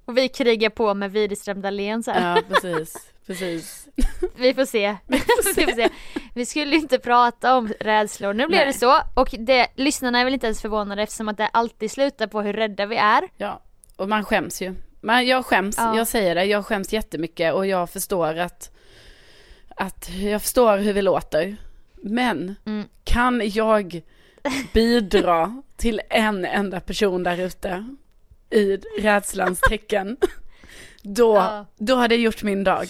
[0.04, 2.36] Och vi krigar på med Widerström Dahlén så här.
[2.36, 3.10] Ja, precis.
[3.28, 3.88] Precis.
[4.36, 4.96] Vi får se.
[5.06, 5.88] Vi får se.
[6.34, 8.32] Vi skulle inte prata om rädslor.
[8.34, 9.00] Nu blev det så.
[9.14, 12.52] Och det, lyssnarna är väl inte ens förvånade eftersom att det alltid slutar på hur
[12.52, 13.28] rädda vi är.
[13.36, 13.62] Ja,
[13.96, 14.74] och man skäms ju.
[15.00, 15.96] Men jag skäms, Ja.
[15.96, 18.70] jag säger det, jag skäms jättemycket och jag förstår att,
[19.76, 21.56] att jag förstår hur vi låter.
[22.02, 22.88] Men Mm.
[23.04, 24.00] kan jag
[24.72, 27.84] bidra till en enda person där ute
[28.50, 30.16] i rädslans tecken,
[31.14, 31.66] då, Ja.
[31.78, 32.88] då hade jag gjort min dag.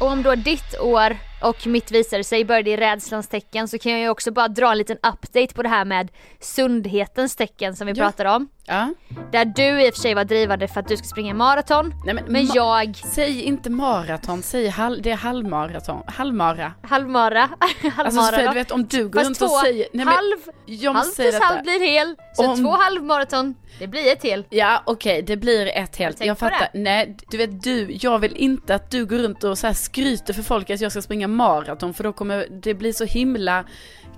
[0.00, 3.92] Och om då ditt år och mitt visade sig började i rädslans tecken så kan
[3.92, 6.08] jag ju också bara dra en liten update på det här med
[6.40, 8.04] sundhetens tecken som vi Ja.
[8.04, 8.48] pratade om.
[8.66, 8.94] Ja.
[9.32, 11.94] Där du i och för sig var drivande för att du ska springa maraton.
[12.04, 16.72] Nej, men Men jag, Säg inte maraton, säg hal- det är halvmaraton, halvmara.
[16.82, 17.42] halvmara,
[17.96, 18.48] Alltså halvmara då.
[18.48, 21.14] du vet om du går Fast runt två, och säger, nej men halv, jag halv
[21.14, 22.16] plus halv blir hel.
[22.34, 24.44] Så Om- två halvmaraton, det blir ett hel.
[24.50, 26.24] Ja okej, det blir ett helt.
[26.24, 26.68] Jag på fattar.
[26.74, 30.42] Nej, du vet du, jag vill inte att du går runt och så skryter för
[30.42, 33.64] folk att jag ska springa maraton för då kommer det bli så himla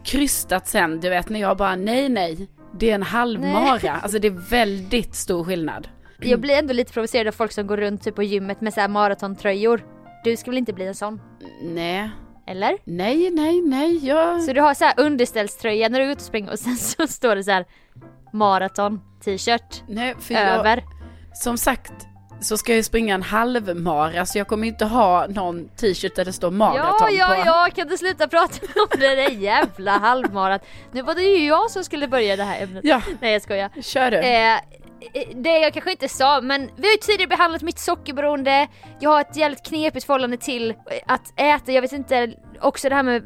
[0.04, 2.48] krystat sen, du vet när jag bara nej nej,
[2.78, 3.92] det är en halvmara.
[3.92, 5.88] Alltså det är väldigt stor skillnad.
[6.20, 8.80] Jag blir ändå lite provocerad av folk som går runt typ på gymmet med så
[8.80, 9.84] här maratontröjor.
[10.24, 11.20] Du ska väl inte bli en sån?
[11.62, 12.10] Nej,
[12.46, 12.78] Eller?
[12.84, 14.42] nej, nej, nej, jag...
[14.42, 17.06] Så du har så här underställströja när du är ute och springer och sen så
[17.06, 17.64] står det så här
[18.32, 20.84] maraton t-shirt Nej, för jag, över.
[21.34, 21.92] som sagt
[22.40, 26.24] så ska jag ju springa en halvmara så jag kommer inte ha någon t-shirt där
[26.24, 27.42] det står maraton Ja, ja, på.
[27.46, 30.66] ja, kan du sluta prata om det där jävla halvmarat.
[30.92, 32.84] Nu var det ju jag som skulle börja det här ämnet.
[32.84, 33.70] Ja, Nej jag skojar.
[33.82, 34.16] kör du.
[34.16, 34.58] Eh,
[35.34, 38.66] det jag kanske inte sa, men vi har ju tidigare behandlat mitt sockerberoende.
[39.00, 40.74] Jag har ett jävligt knepigt förhållande till
[41.06, 43.22] att äta, jag vet inte, också det här med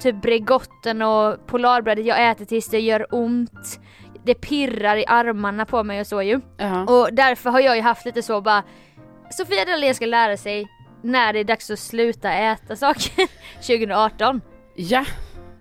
[0.00, 3.80] typ Bregotten och Polarbrödet jag äter tills det gör ont.
[4.24, 6.40] Det pirrar i armarna på mig och så ju.
[6.56, 6.84] Ja.
[6.84, 8.62] Och därför har jag ju haft lite så bara
[9.30, 10.66] Sofia Dalén ska lära sig
[11.02, 14.40] när det är dags att sluta äta saker 2018.
[14.74, 15.04] ja,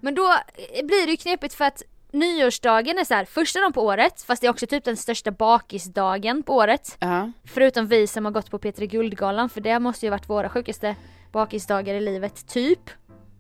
[0.02, 0.34] Men då
[0.84, 1.82] blir det ju knepigt för att
[2.14, 5.32] nyårsdagen är så här första dagen på året fast det är också typ den största
[5.32, 6.98] bakisdagen på året.
[7.00, 7.32] ja.
[7.44, 10.96] Förutom vi som har gått på Peter Guldgalan för det måste ju varit våra sjukaste
[11.32, 12.90] bakisdagar i livet, typ.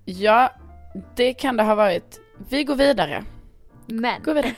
[0.05, 0.51] Ja,
[1.15, 2.19] det kan det ha varit.
[2.49, 3.23] Vi går vidare.
[3.91, 4.53] Men Gå vidare.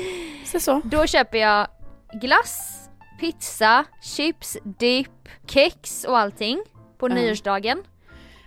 [0.44, 0.80] Så så.
[0.84, 1.68] då köper jag
[2.20, 2.88] glass,
[3.20, 6.62] pizza, chips, dipp, kex och allting
[6.98, 7.14] på Ja.
[7.14, 7.82] nyårsdagen.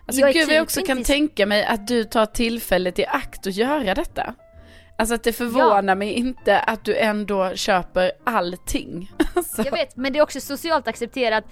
[0.06, 3.00] Alltså Jag gud vad jag typ också inte kan tänka mig att du tar tillfället
[3.00, 4.34] i akt att göra detta.
[4.98, 9.12] Alltså att det förvånar mig inte att du ändå köper allting.
[9.36, 11.44] Alltså, Jag vet, men det är också socialt accepterat.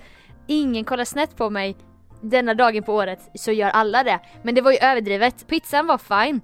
[0.48, 1.76] Ingen kollar snett på mig
[2.22, 4.20] denna dagen på året så gör alla det.
[4.44, 5.48] Men det var ju överdrivet.
[5.48, 6.42] Pizzan var fine.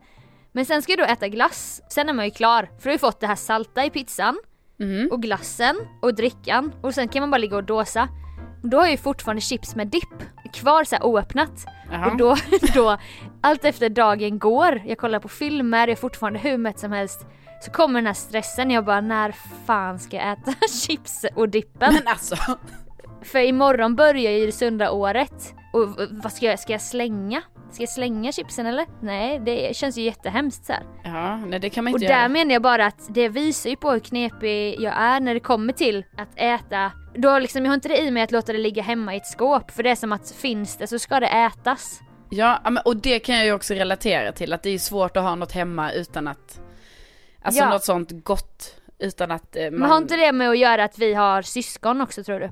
[0.56, 1.82] Men sen ska jag då äta glass.
[1.90, 2.70] Sen är man ju klar.
[2.78, 4.38] För du har ju fått det här salta i pizzan.
[4.80, 5.10] mhm.
[5.12, 6.72] Och glassen och drickan.
[6.82, 8.08] Och sen kan man bara ligga och dåsa.
[8.64, 11.66] Då har jag ju fortfarande chips med dipp kvar så här oöppnat.
[11.92, 12.12] Jaha.
[12.12, 12.36] Och då,
[12.74, 12.98] då,
[13.42, 17.26] allt efter dagen går, jag kollar på filmer, jag är fortfarande hur mätt som helst.
[17.62, 21.94] Så kommer den här stressen, jag bara när fan ska jag äta chips och dippen?
[21.94, 22.36] Men alltså.
[23.22, 25.54] För imorgon börjar ju det sunda året.
[25.74, 27.42] Och vad ska jag, ska jag slänga?
[27.76, 28.86] Ska jag slänga chipsen eller?
[29.02, 30.84] Nej, det känns ju jättehemskt så här.
[31.04, 32.28] Ja, nej det kan man Och inte där göra.
[32.30, 35.74] menar jag bara att det visar ju på hur knepig jag är när det kommer
[35.74, 36.92] till att äta.
[37.16, 39.28] Då liksom, jag har inte det i mig att låta det ligga hemma i ett
[39.28, 39.72] skåp.
[39.72, 42.02] För det är som att finns det så ska det ätas.
[42.30, 44.54] Ja, och det kan jag ju också relatera till.
[44.54, 46.62] Att det är svårt att ha något hemma utan att...
[47.42, 47.70] Alltså Ja.
[47.70, 49.74] något sånt gott utan att eh, man...
[49.80, 52.50] Men har inte det med att göra att vi har syskon också tror du?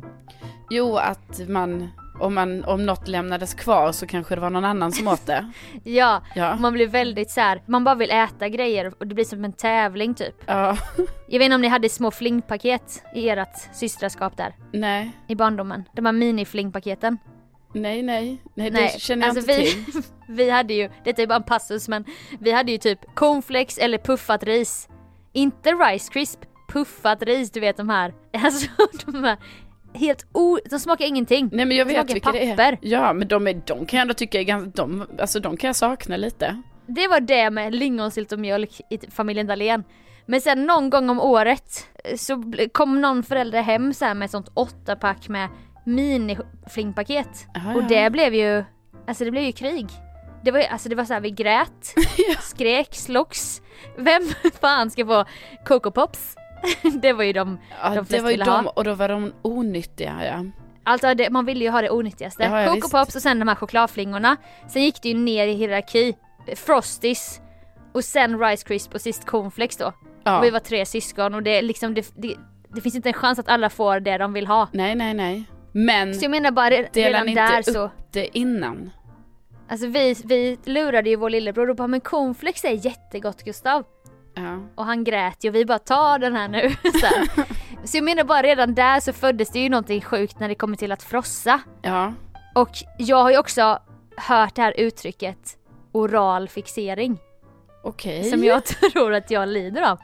[0.70, 1.90] Jo, att man...
[2.20, 5.52] Om, man, om något lämnades kvar så kanske det var någon annan som åt det.
[5.84, 6.56] Ja, Ja.
[6.56, 7.62] man blir väldigt så här.
[7.66, 10.36] man bara vill äta grejer och det blir som en tävling typ.
[10.46, 10.78] Ja,
[11.28, 15.84] Jag vet inte om ni hade små flingpaket i ert systraskap där, nej, i barndomen.
[15.96, 17.18] De här mini-flingpaketen.
[17.74, 20.02] nej, nej, nej, Nej, det känner jag alltså inte vi- till.
[20.28, 22.06] Vi hade ju, detta är bara en passus men
[22.40, 24.90] vi hade ju typ cornflakes eller puffat ris.
[25.34, 28.14] Inte Rice Crisp, puffat ris, du vet de här.
[28.44, 28.68] Alltså
[29.06, 29.38] de här
[29.94, 30.60] helt o...
[30.70, 31.50] De smakar ingenting.
[31.52, 32.56] Nej men jag De vet smakar vilka det är.
[32.56, 32.78] papper.
[32.82, 35.68] Ja men de, är, de kan jag ändå tycka är ganska, de, alltså de kan
[35.68, 36.62] jag sakna lite.
[36.88, 39.84] Det var det med lingonsylt och mjölk i familjen Dahlén.
[40.26, 44.32] Men sen någon gång om året eh, så kom någon förälder hem så med ett
[44.32, 45.50] sånt åtta pack med
[45.86, 47.48] miniflingpaket.
[47.56, 47.88] Aha, Och ja.
[47.88, 48.64] det blev ju,
[49.08, 49.88] alltså det blev ju krig.
[50.44, 51.96] Det var alltså det var så här, vi grät,
[52.42, 53.62] skrek, slogs.
[53.98, 54.22] Vem
[54.62, 55.26] fan ska få
[55.66, 56.36] Coco Pops?
[57.02, 60.26] det var ju de, Ja, de det var ju de, och då var de onyttiga
[60.26, 60.46] ja.
[60.84, 62.44] alltså det, man ville ju ha det onyttigaste.
[62.44, 62.90] Ja, ja, Coco.
[62.90, 64.38] Pops och sen de här chokladflingorna.
[64.68, 66.16] Sen gick det ju ner i hierarki.
[66.56, 67.42] Frosties
[67.94, 69.94] och sen Rice Crisp och sist Cornflakes då.
[70.24, 70.38] ja.
[70.38, 72.36] Och vi var tre syskon och det liksom, det, det,
[72.76, 74.68] det finns inte en chans att alla får det de vill ha.
[74.72, 75.44] Nej nej nej.
[75.72, 78.90] Men Så jag menar bara re- delar redan ni där inte så, upp det innan?
[79.70, 83.84] alltså vi, vi lurade ju vår lillebror och bara men cornflakes är jättegott Gustav.
[84.34, 84.60] Ja.
[84.76, 86.70] Och han grät ju och vi bara ta den här nu.
[86.84, 87.08] så,
[87.84, 90.78] så jag menar bara redan där så föddes det ju någonting sjukt när det kommer
[90.78, 91.62] till att frossa.
[91.82, 92.14] Ja.
[92.56, 93.80] Och jag har ju också
[94.18, 95.58] hört det här uttrycket
[95.92, 97.18] oral fixering.
[97.84, 98.24] Okej.
[98.24, 100.00] Som jag tror att jag lider av.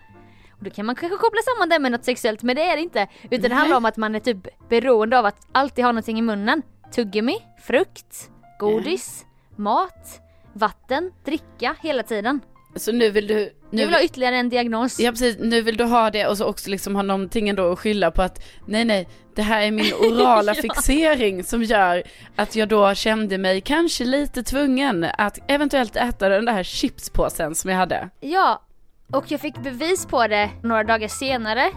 [0.52, 2.82] Och då kan man kanske koppla samman det med något sexuellt men det är det
[2.82, 3.08] inte.
[3.24, 3.58] Utan det Nej.
[3.58, 6.62] handlar om att man är typ beroende av att alltid ha någonting i munnen.
[6.92, 10.22] Tuggummi, frukt, godis, mat,
[10.54, 12.40] vatten, dricka hela tiden.
[12.76, 13.54] Så nu vill du...
[13.72, 15.00] Nu vill ha ytterligare en diagnos.
[15.00, 17.80] Ja precis, nu vill du ha det och så också liksom ha någonting ändå att
[17.80, 20.62] skylla på att nej nej, det här är min orala Ja.
[20.62, 22.04] fixering som gör
[22.36, 27.70] att jag då kände mig kanske lite tvungen att eventuellt äta den där chipspåsen som
[27.70, 28.10] jag hade.
[28.20, 28.62] Ja,
[29.14, 31.72] och jag fick bevis på det några dagar senare.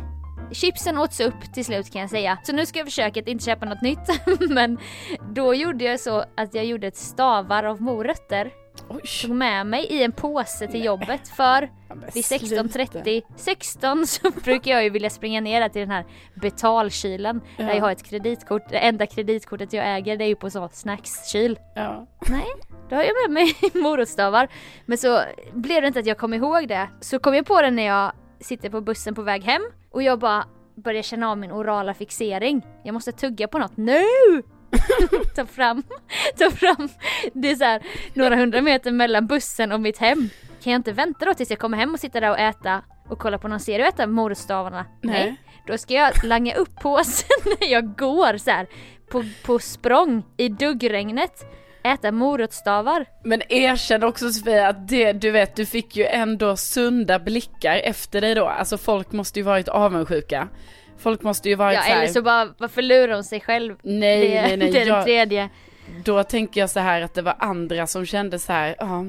[0.52, 2.38] Chipsen åts upp till slut kan jag säga.
[2.44, 3.98] Så nu ska jag försöka att inte köpa något nytt.
[4.50, 4.78] Men
[5.34, 8.50] då gjorde jag så att jag gjorde ett stavar av morötter.
[8.88, 9.00] Oj.
[9.22, 12.44] Tog med mig i en påse till jobbet för Ja, vid sluta.
[12.44, 16.04] 16.30, 16 så brukar jag ju vilja springa ner där till den här
[16.34, 17.40] betalkylen.
[17.56, 17.74] Där Ja.
[17.74, 18.62] jag har ett kreditkort.
[18.70, 21.58] Det enda kreditkortet jag äger det är ju på så snackskyl.
[21.74, 22.06] Ja.
[22.28, 22.46] Nej,
[22.90, 24.48] då har jag med mig morotsstavar.
[24.86, 25.20] Men så
[25.52, 26.88] blev det inte att jag kom ihåg det.
[27.00, 30.18] Så kom jag på det när jag sitter på bussen på väg hem och jag
[30.18, 32.66] bara börjar känna av min orala fixering.
[32.84, 34.02] Jag måste tugga på något nu!
[35.34, 35.82] ta fram,
[36.38, 36.88] ta fram.
[37.32, 37.82] Det är så här
[38.14, 40.28] några hundra meter mellan bussen och mitt hem.
[40.62, 43.18] Kan jag inte vänta då tills jag kommer hem och sitta där och äta och
[43.18, 44.86] kolla på någon serie och äta morotsstavarna?
[45.00, 45.36] Nej.
[45.66, 47.28] Då ska jag langa upp påsen
[47.60, 48.66] när jag går så här
[49.10, 51.44] på, på språng i duggregnet.
[51.84, 53.06] Äta morotsstavar.
[53.24, 58.20] Men erkänn också Sofia att det, du vet, du fick ju ändå sunda blickar efter
[58.20, 58.46] dig då.
[58.46, 60.48] Alltså folk måste ju varit avundsjuka.
[61.02, 63.76] Folk måste ju varit Ja så här, eller så bara, varför lurar hon sig själv?
[63.82, 65.48] nej, det, nej, nej, det är den jag, tredje.
[66.04, 69.04] Då tänker jag så här att det var andra som kände så här, ja,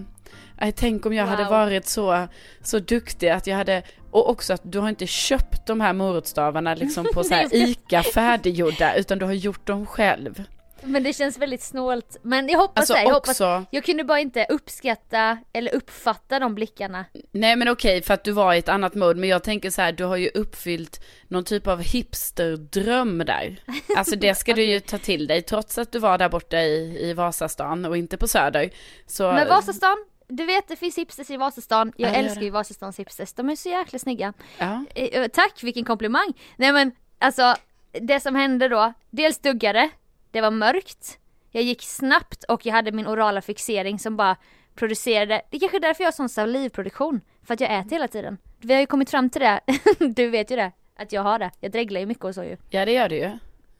[0.61, 1.51] nej, tänk om jag hade Wow.
[1.51, 2.27] varit så,
[2.61, 6.75] så duktig att jag hade, och också att du har inte köpt de här morotsstavarna
[6.75, 10.43] liksom på så här ICA färdiggjorda, utan du har gjort dem själv.
[10.85, 12.17] Men det känns väldigt snålt.
[12.21, 16.39] Men jag hoppas Alltså det, jag hoppas också, Jag kunde bara inte uppskatta eller uppfatta
[16.39, 17.05] de blickarna.
[17.31, 19.81] nej men okej för att du var i ett annat mode, men jag tänker så
[19.81, 23.55] här, du har ju uppfyllt någon typ av hipsterdröm där.
[23.97, 26.97] Alltså det ska du ju ta till dig, trots att du var där borta i,
[27.09, 28.69] i Vasastan och inte på Söder.
[29.07, 31.93] Så, Men Vasastan, du vet det finns hipsters i Vasastan.
[31.97, 34.33] Jag Ja, älskar ju Vasastans hipsters, de är så jäkla snygga.
[34.57, 34.85] ja.
[34.95, 36.33] Eh, eh, tack, vilken komplimang!
[36.57, 37.55] Nej men alltså,
[38.01, 39.89] det som hände då, dels duggade,
[40.33, 41.17] det var mörkt,
[41.51, 44.35] jag gick snabbt och jag hade min orala fixering som bara
[44.75, 48.07] producerade, det är kanske är därför jag har sån salivproduktion, för att jag äter hela
[48.07, 48.37] tiden.
[48.61, 49.59] Vi har ju kommit fram till det,
[50.15, 51.51] du vet ju det, att jag har det.
[51.59, 52.57] Jag dreglar ju mycket och så ju.
[52.69, 53.29] Ja det gör det ju.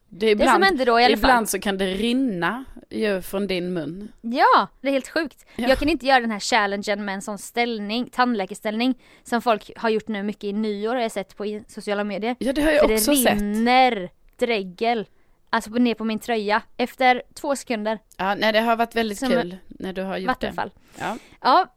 [0.10, 1.48] Det, är Det som ibland, hände då i alla ibland fall.
[1.48, 4.12] så kan det rinna ju från din mun.
[4.22, 5.46] Ja, det är helt sjukt.
[5.56, 5.68] Ja.
[5.70, 9.90] Jag kan inte göra den här challengen med en sån ställning, tandläkarställning, som folk har
[9.90, 12.36] gjort nu mycket i nyår har jag sett på sociala medier.
[12.40, 13.34] Ja det har jag För det också sett.
[13.42, 15.06] rinner dregel.
[15.54, 16.62] Alltså ner på min tröja.
[16.78, 18.00] Efter två sekunder.
[18.18, 20.72] Ja, nej det har varit väldigt Som kul när du har gjort Vattenfall.
[20.96, 21.02] det.
[21.04, 21.18] Ja.
[21.42, 21.76] Ja,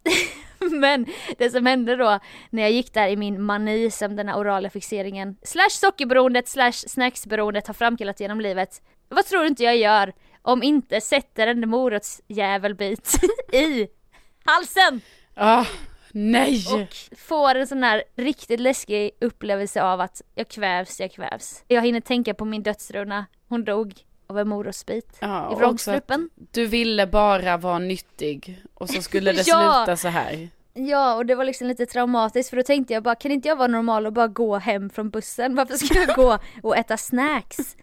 [0.71, 1.07] men
[1.39, 2.19] det som hände då
[2.51, 6.73] när jag gick där i min mani som den här orala fixeringen slash sockerberoendet slash
[6.73, 8.83] snacksberoendet har framkallat genom livet.
[9.09, 10.13] Vad tror du inte jag gör
[10.43, 13.15] om inte sätter en morotsjävelbit
[13.53, 13.87] i
[14.45, 15.01] halsen
[15.35, 15.65] Ah,
[16.17, 16.65] nej!
[16.75, 21.65] och får en sån här riktigt läskig upplevelse av att jag kvävs, jag kvävs.
[21.69, 23.95] Jag hinner tänka på min dödsruna, hon dog
[24.27, 26.31] av en morotsbit Ja, i vrångstrupen.
[26.53, 29.85] du ville bara vara nyttig och så skulle det Ja.
[29.85, 30.49] sluta så här.
[30.75, 33.57] Ja, och det var liksom lite traumatiskt för då tänkte jag bara, kan inte jag
[33.57, 35.55] vara normal och bara gå hem från bussen?
[35.55, 37.77] Varför ska jag gå och äta snacks?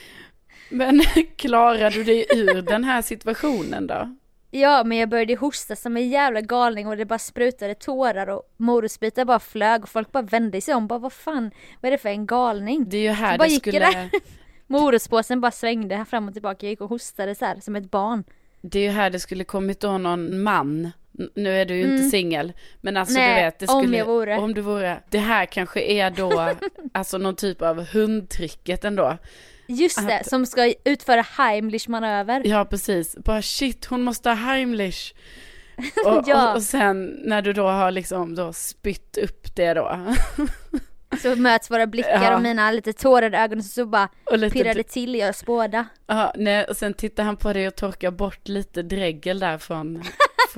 [0.70, 1.00] Men
[1.36, 4.16] klarar du dig ur den här situationen då?
[4.50, 8.42] Ja men jag började hosta som en jävla galning och det bara sprutade tårar och
[8.56, 11.98] morotsbitar bara flög och folk bara vände sig om bara vad fan, vad är det
[11.98, 12.88] för en galning?
[12.88, 14.10] Det är ju här Så bara det gick skulle.
[14.66, 18.24] Morotspåsen bara svängde fram och tillbaka, jag gick och hostade så här som ett barn.
[18.60, 20.90] det är ju här det skulle kommit då någon man.
[21.34, 22.10] Nu är du ju inte Mm.
[22.10, 22.52] singel.
[22.80, 24.38] Men alltså Nej, du vet, det om skulle, jag vore.
[24.38, 25.02] om du vore.
[25.10, 26.54] Det här kanske är då,
[26.94, 29.18] alltså någon typ av hundtricket ändå.
[29.68, 32.42] Just det, Att- som ska utföra Heimlich manöver.
[32.44, 35.14] Ja precis, bara shit hon måste ha Heimlich.
[36.06, 36.50] Och, Ja.
[36.50, 40.00] och, och sen när du då har liksom då spytt upp det då.
[41.22, 42.36] Så möts våra blickar Ja.
[42.36, 45.86] och mina lite tårade ögon och så bara Och lite, pirrade till i oss båda.
[46.06, 50.02] ja, nej, och sen tittar han på dig och torkar bort lite dregel där från,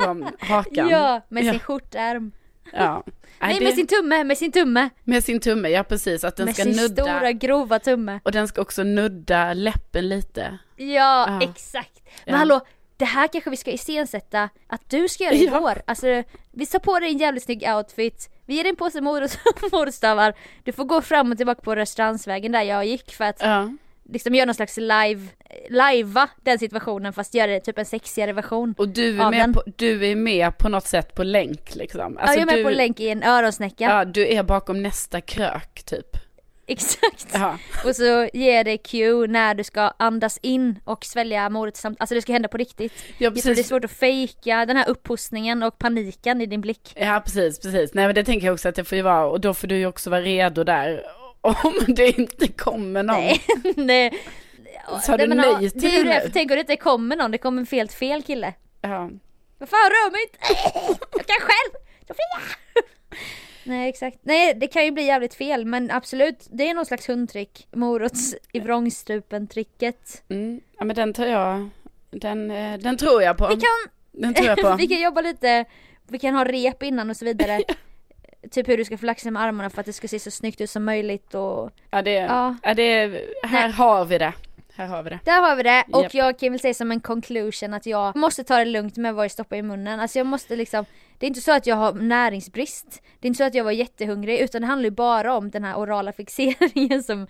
[0.04, 0.88] från hakan.
[0.88, 1.50] Ja, med Ja.
[1.52, 2.32] sin skjortärm.
[2.72, 3.02] Ja.
[3.40, 4.88] Nej, det- med sin tumme, med sin tumme.
[5.04, 6.24] med sin tumme, ja precis.
[6.24, 7.02] Att den med ska sin nudda.
[7.04, 8.20] stora grova tumme.
[8.24, 10.58] Och den ska också nudda läppen lite.
[10.76, 11.40] Ja, Ja.
[11.42, 12.00] exakt.
[12.24, 12.36] Men Ja.
[12.38, 12.60] hallå,
[12.96, 15.60] det här kanske vi ska iscensätta att du ska göra i Ja.
[15.60, 15.82] vår.
[15.86, 18.28] Alltså, vi tar på dig en jävligt snygg outfit.
[18.46, 19.38] Vi ger dig en påse morot-
[19.72, 20.34] morotstavar.
[20.64, 23.70] Du får gå fram och tillbaka på Rörstrandsvägen där jag gick för att Ja.
[24.08, 25.20] Liksom göra någon slags live,
[25.68, 28.74] livea den situationen fast göra det typ en sexigare version.
[28.78, 29.52] Och du är, med den.
[29.52, 32.18] på, du är med på något sätt på länk liksom.
[32.20, 33.84] ja, jag är med du, på länk i en öronsnäcka.
[33.84, 36.16] Ja, du är bakom nästa krök typ.
[36.70, 37.28] Exakt.
[37.32, 37.58] Ja.
[37.84, 42.14] Och så ger dig cue när du ska andas in och svälja morot samt, alltså
[42.14, 42.92] det ska hända på riktigt.
[43.18, 43.68] Ja tror det är precis.
[43.68, 46.94] svårt att fejka den här upphostningen och paniken i din blick.
[46.96, 47.94] Ja precis, precis.
[47.94, 49.76] Nej men det tänker jag också att det får ju vara och då får du
[49.76, 51.02] ju också vara redo där.
[51.64, 53.16] Om det inte kommer någon.
[53.16, 53.40] Nej,
[53.76, 54.18] nej.
[55.02, 57.60] Sa du ja, nej till Det det tänk om det inte kommer någon, det kommer
[57.60, 58.54] en fel fel kille.
[58.80, 59.10] Ja.
[59.58, 60.38] Vad fan rör mig inte!
[61.16, 61.84] Jag kan själv!
[62.06, 62.56] Jag fria!
[63.64, 64.18] Nej exakt.
[64.22, 67.66] Nej det kan ju bli jävligt fel men absolut, det är någon slags hundtrick.
[67.72, 70.22] Morots i vrångstrupen tricket.
[70.28, 70.60] Mm.
[70.78, 71.68] ja men den tar jag,
[72.10, 73.46] den, eh, den tror jag på.
[73.48, 74.76] Vi kan, Den tror jag på.
[74.78, 75.64] vi kan jobba lite,
[76.08, 77.62] vi kan ha rep innan och så vidare.
[78.50, 80.70] Typ hur du ska flaxa med armarna för att det ska se så snyggt ut
[80.70, 82.56] som möjligt och Ja det, Ja.
[82.62, 82.74] ja.
[82.74, 83.08] det,
[83.42, 83.70] här Nej.
[83.72, 84.32] har vi det.
[84.76, 85.18] Här har vi det.
[85.24, 86.14] Där har vi det och Japp.
[86.14, 89.24] jag kan väl säga som en conclusion att jag måste ta det lugnt med vad
[89.24, 90.00] jag stoppar i munnen.
[90.00, 90.84] Alltså jag måste liksom,
[91.18, 93.02] det är inte så att jag har näringsbrist.
[93.20, 95.64] Det är inte så att jag var jättehungrig utan det handlar ju bara om den
[95.64, 97.26] här orala fixeringen som,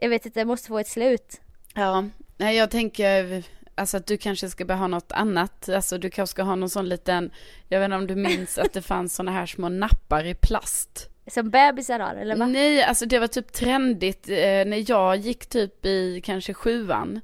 [0.00, 1.40] jag vet inte, måste få ett slut.
[1.74, 2.04] Ja,
[2.36, 3.44] nej jag tänker
[3.76, 5.68] alltså att du kanske ska börja ha något annat.
[5.68, 7.30] Alltså du kanske ska ha någon sån liten,
[7.68, 11.08] jag vet inte om du minns att det fanns såna här små nappar i plast.
[11.30, 12.46] Som bebisar har eller va?
[12.46, 17.20] Nej, alltså det var typ trendigt eh, när jag gick typ i kanske sjuan.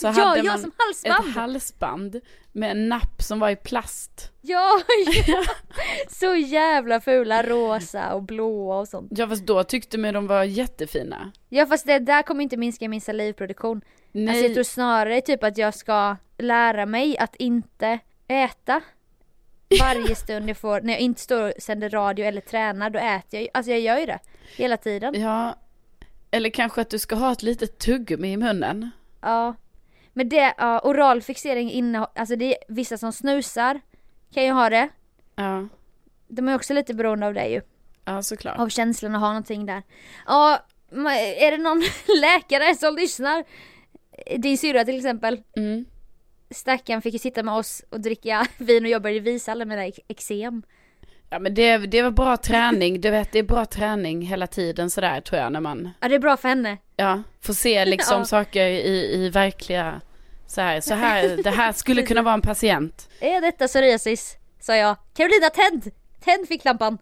[0.00, 1.34] Så ja, hade man som ett halsband!
[1.34, 2.20] halsband
[2.52, 4.32] med en napp som var i plast.
[4.40, 4.80] Ja,
[5.26, 5.42] ja!
[6.08, 9.12] Så jävla fula, rosa och blåa och sånt.
[9.14, 11.32] Ja fast då tyckte man de var jättefina.
[11.48, 13.80] Ja fast det där kommer inte minska min salivproduktion.
[14.12, 18.80] Nej, Alltså jag tror snarare typ att jag ska lära mig att inte äta
[19.80, 23.24] varje stund jag får, när jag inte står och sänder radio eller tränar, då äter
[23.30, 24.18] jag ju, alltså jag gör ju det
[24.56, 25.20] hela tiden.
[25.20, 25.54] ja.
[26.30, 28.90] Eller kanske att du ska ha ett litet tuggummi i munnen.
[29.20, 29.54] Ja.
[30.12, 33.80] Men det, ja, oral fixering innehåller, alltså det är vissa som snusar
[34.34, 34.88] kan ju ha det.
[35.36, 35.68] Ja,
[36.28, 37.60] De är också lite beroende av det ju,
[38.04, 38.58] ja såklart.
[38.58, 39.82] av känslan att ha någonting där.
[40.26, 40.58] Ja,
[41.38, 41.82] är det någon
[42.20, 43.44] läkare som lyssnar?
[44.38, 45.84] Din syrra till exempel, Mm.
[46.50, 49.86] stackaren fick ju sitta med oss och dricka vin och jag började visa alla mina
[50.08, 50.62] eksem.
[51.30, 54.90] Ja men det, det var bra träning, du vet det är bra träning hela tiden
[54.90, 56.76] sådär tror jag när man, Ja det är bra för henne.
[56.96, 58.24] ja, får se liksom Ja.
[58.24, 60.00] saker i, i verkliga,
[60.46, 63.08] så här, så här, det här skulle kunna vara en patient.
[63.20, 64.36] Är detta psoriasis?
[64.60, 64.96] Sa jag.
[65.14, 65.90] Carolina tänd!
[66.20, 66.98] Tänd ficklampan!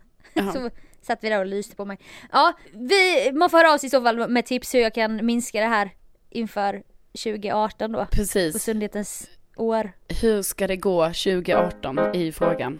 [0.52, 0.70] Så
[1.02, 1.98] satt vi där och lyste på mig.
[2.33, 5.26] Ja, vi, man får höra av sig i så fall med tips hur jag kan
[5.26, 5.90] minska det här
[6.31, 6.83] inför
[7.16, 7.98] 2018 då.
[7.98, 9.92] På Precis, sundhetens år.
[10.22, 12.79] hur ska det gå 2018 i frågan?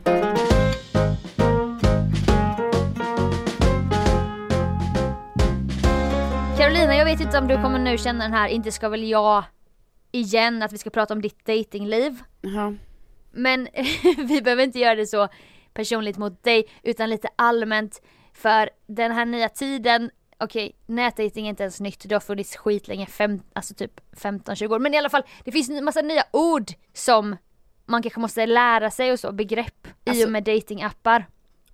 [6.59, 9.45] Carolina, jag vet inte om du kommer nu känna den här inte ska väl jag
[10.13, 12.19] igen att vi ska prata om ditt datingliv.
[12.41, 12.73] Ja,
[13.33, 13.69] Men
[14.29, 15.29] vi behöver inte göra det så
[15.75, 21.63] personligt mot dig utan lite allmänt för den här nya tiden Okej, nätdating är inte
[21.63, 24.79] ens nytt, det har funnits skitlänge, fem, alltså typ 15-20 år.
[24.79, 27.37] Men i alla fall, det finns en massa nya ord som
[27.87, 31.27] man kanske måste lära sig och så, begrepp i Alltså- och med datingappar.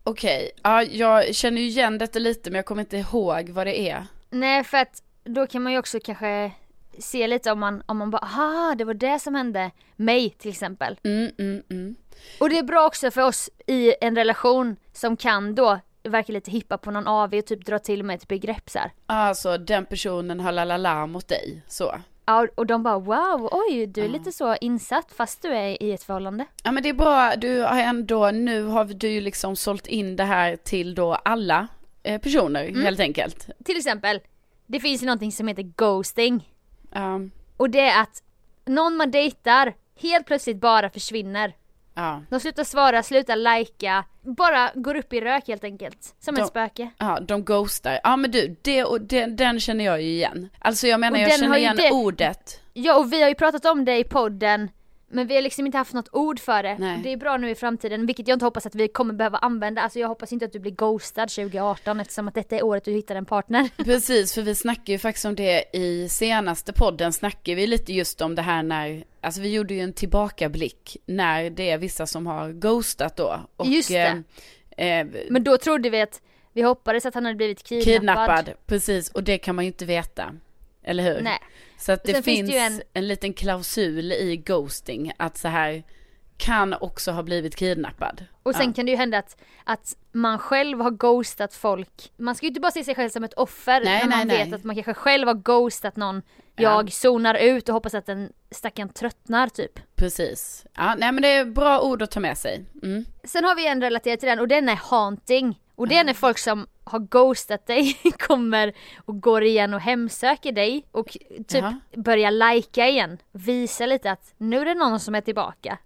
[0.05, 3.81] okej, ja jag känner ju igen detta lite men jag kommer inte ihåg vad det
[3.91, 4.07] är.
[4.31, 6.53] Nej för att då kan man ju också kanske
[6.99, 10.51] se lite om man, om man bara aha det var det som hände mig till
[10.51, 10.99] exempel.
[11.05, 11.95] Mm, mm, mm.
[12.41, 16.51] Och det är bra också för oss i en relation som kan då verka lite
[16.51, 18.91] hippa på någon AV och typ dra till med ett begrepp så här.
[19.07, 21.95] Alltså den personen har lalala mot dig, så.
[22.27, 24.13] Ja, och de bara wow, oj, du är Ja.
[24.13, 26.47] lite så insatt fast du är i ett förhållande.
[26.65, 30.17] Ja men det är bra, du har ändå, nu har du ju liksom sålt in
[30.17, 31.69] det här till då alla
[32.03, 32.83] eh, personer Mm.
[32.83, 33.49] helt enkelt.
[33.65, 34.21] Till exempel,
[34.67, 36.49] det finns ju någonting som heter ghosting.
[36.93, 37.21] Ja,
[37.57, 38.23] Och det är att
[38.67, 41.53] någon man dejtar helt plötsligt bara försvinner.
[41.95, 46.15] Ja, De slutar svara, slutar lajka, bara går upp i rök helt enkelt.
[46.21, 46.91] Som De- ett spöke.
[46.99, 48.01] ja, de ghostar.
[48.03, 50.49] Ja men du, det, och det, den känner jag ju igen.
[50.59, 52.61] Alltså jag menar Och jag känner igen det- ordet.
[52.73, 54.69] Ja och vi har ju pratat om det i podden
[55.13, 56.77] men vi har liksom inte haft något ord för det.
[56.79, 57.01] Nej.
[57.03, 59.83] Det är bra nu i framtiden, vilket jag inte hoppas att vi kommer behöva använda.
[59.83, 62.93] Alltså jag hoppas inte att du blir ghostad 2018 eftersom att detta är året du
[62.93, 63.69] hittar en partner.
[63.85, 68.21] Precis, för vi snackade ju faktiskt om det i senaste podden, snackade vi lite just
[68.21, 72.27] om det här när, alltså vi gjorde ju en tillbakablick när det är vissa som
[72.27, 73.41] har ghostat då.
[73.57, 74.23] Och, Just det.
[74.77, 76.21] Eh, eh, Men då trodde vi att
[76.53, 77.95] vi hoppades att han hade blivit kidnappad.
[77.95, 80.35] kidnappad, precis, och det kan man ju inte veta.
[80.85, 81.21] Eller hur?
[81.21, 81.39] Nej.
[81.79, 82.83] Så att det Sen finns finns det ju en...
[82.95, 85.83] en- liten klausul i ghosting, att så här
[86.37, 88.25] kan också ha blivit kidnappad.
[88.43, 88.73] Och sen Ja.
[88.73, 92.13] kan det ju hända att, att man själv har ghostat folk.
[92.17, 94.39] Man ska ju inte bara se sig själv som ett offer Nej, när man nej,
[94.39, 94.57] vet nej.
[94.59, 96.23] att man kanske själv har ghostat någon.
[96.57, 96.63] Ja.
[96.63, 99.81] Jag zonar ut och hoppas att den stackaren tröttnar typ.
[99.97, 100.67] Precis.
[100.77, 102.65] Ja, nej men det är bra ord att ta med sig.
[102.83, 103.05] Mm.
[103.25, 105.59] Sen har vi en relaterad till den och den är haunting.
[105.75, 108.73] Och det är när folk som har ghostat dig kommer
[109.05, 111.09] och går igen och hemsöker dig och
[111.49, 111.81] typ Jaha.
[111.97, 113.19] börjar lajka igen.
[113.33, 115.79] Visa lite att nu är det någon som är tillbaka.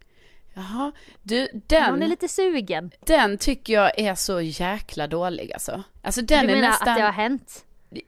[0.54, 0.92] Jaha,
[1.22, 2.90] du den, är lite sugen.
[3.06, 5.82] den tycker jag är så jäkla dålig alltså.
[6.02, 6.88] Alltså den du är menar nästan...
[6.88, 7.64] att det har hänt?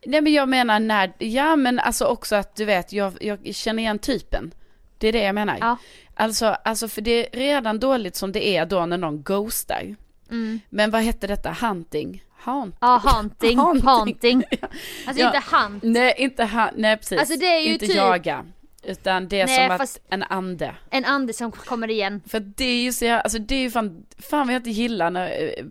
[0.07, 3.83] Nej men jag menar när, ja men alltså också att du vet, jag, jag känner
[3.83, 4.55] igen typen.
[4.99, 5.57] Det är det jag menar.
[5.61, 5.77] Ja.
[6.15, 9.97] Alltså, alltså för det är redan dåligt som det är då när någon ghostar.
[10.31, 10.61] Mm.
[10.69, 11.57] Men vad hette detta?
[11.61, 12.25] Hunting?
[12.45, 12.77] Hunt?
[12.81, 13.59] Ja, haunting.
[13.59, 13.85] Haunting.
[13.87, 14.43] haunting.
[15.07, 15.27] Alltså Ja.
[15.37, 15.83] inte hunt.
[15.83, 17.19] Nej, inte ha, nej precis.
[17.19, 18.45] Alltså, det är ju inte typ- jaga.
[18.89, 20.75] Utan det är Nej, som att en ande.
[20.91, 22.21] En ande som kommer igen.
[22.29, 24.71] För det är ju så jävla- alltså det är ju fan, fan vad jag inte
[24.71, 25.65] gillar när, eh,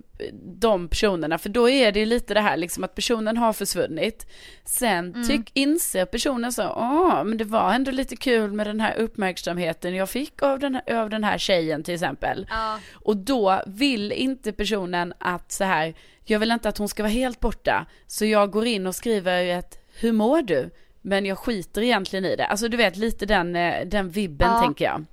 [0.43, 4.27] de personerna, för då är det ju lite det här liksom att personen har försvunnit.
[4.65, 5.27] Sen Mm.
[5.27, 9.95] tyck, inser personen så, åh, men det var ändå lite kul med den här uppmärksamheten
[9.95, 12.47] jag fick av den här, av den här tjejen till exempel.
[12.49, 12.79] Ja.
[12.93, 15.93] Och då vill inte personen att så här,
[16.25, 19.45] jag vill inte att hon ska vara helt borta, så jag går in och skriver
[19.45, 20.69] ett, hur mår du?
[21.01, 22.45] Men jag skiter egentligen i det.
[22.45, 24.61] Alltså du vet lite den, eh, den vibben Ja.
[24.61, 25.05] tänker jag.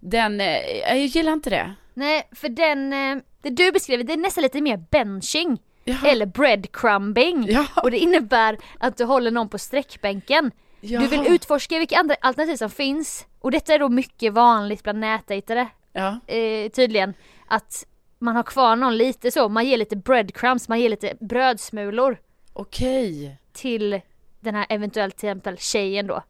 [0.00, 0.46] Den, eh,
[0.88, 1.74] jag gillar inte det.
[1.94, 5.58] Nej, för den, eh, det du beskriver det är nästan lite mer benching.
[5.84, 6.08] Jaha.
[6.08, 7.46] Eller breadcrumbing.
[7.48, 7.66] Ja.
[7.82, 10.50] Och det innebär att du håller någon på sträckbänken.
[10.80, 13.26] Du vill utforska vilka andra alternativ som finns.
[13.40, 17.14] Och detta är då mycket vanligt bland nätdejtare, Ja, eh, tydligen.
[17.48, 17.86] Att
[18.18, 22.16] man har kvar någon lite så, man ger lite breadcrumbs, man ger lite brödsmulor
[22.52, 23.36] okej.
[23.52, 24.00] till
[24.42, 26.22] den här eventuellt till exempel tjejen då.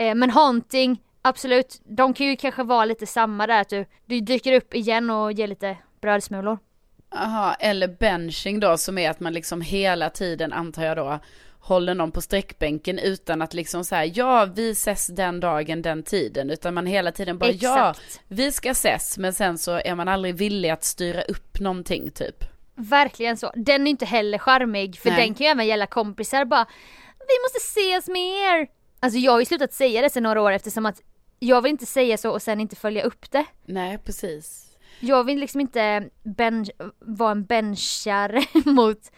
[0.00, 4.20] Eh, men haunting, absolut, de kan ju kanske vara lite samma där att du, du
[4.20, 6.58] dyker upp igen och ger lite brödsmulor.
[7.14, 11.18] Aha, eller benching då som är att man liksom hela tiden antar jag då
[11.60, 16.50] håller någon på sträckbänken utan att liksom säga ja vi ses den dagen den tiden
[16.50, 18.20] utan man hela tiden bara ja Exakt.
[18.28, 22.44] vi ska ses men sen så är man aldrig villig att styra upp någonting typ.
[22.74, 23.52] Verkligen så.
[23.56, 25.26] Den är inte heller charmig för Nej.
[25.26, 26.66] den kan ju även gälla kompisar bara
[27.28, 28.68] Vi måste ses mer!
[29.00, 31.02] Alltså jag har ju slutat säga det sen några år eftersom att
[31.38, 33.44] jag vill inte säga så och sen inte följa upp det.
[33.64, 34.68] Nej precis.
[35.00, 39.12] Jag vill liksom inte ben- vara en benchare mot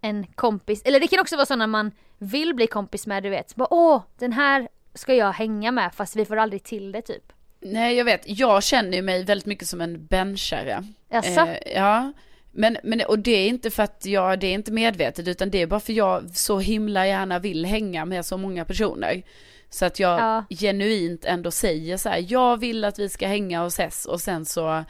[0.00, 0.82] en kompis.
[0.84, 3.54] Eller det kan också vara så när man vill bli kompis med du vet.
[3.54, 7.32] Bara, Åh, den här ska jag hänga med fast vi får aldrig till det typ.
[7.60, 10.84] Nej jag vet, jag känner ju mig väldigt mycket som en benchare.
[11.08, 11.40] Jaså?
[11.40, 12.12] Eh, ja.
[12.52, 15.62] Men, men, och det är inte för att jag, det är inte medvetet utan det
[15.62, 19.22] är bara för jag så himla gärna vill hänga med så många personer.
[19.70, 20.44] Så att jag Ja.
[20.50, 24.44] genuint ändå säger så här, jag vill att vi ska hänga och ses och sen
[24.44, 24.84] så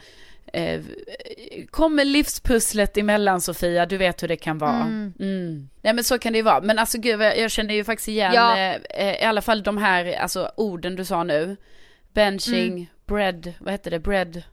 [0.53, 0.81] eh,
[1.69, 4.75] kommer livspusslet emellan Sofia, du vet hur det kan vara.
[4.81, 5.13] Mm.
[5.19, 5.69] Mm.
[5.81, 8.31] Nej men så kan det ju vara, men alltså gud jag känner ju faktiskt igen
[8.35, 8.57] Ja.
[8.57, 11.57] eh, eh, i alla fall de här alltså, orden du sa nu.
[12.13, 12.85] Benching, Mm.
[13.05, 14.43] bread, vad heter det, bread?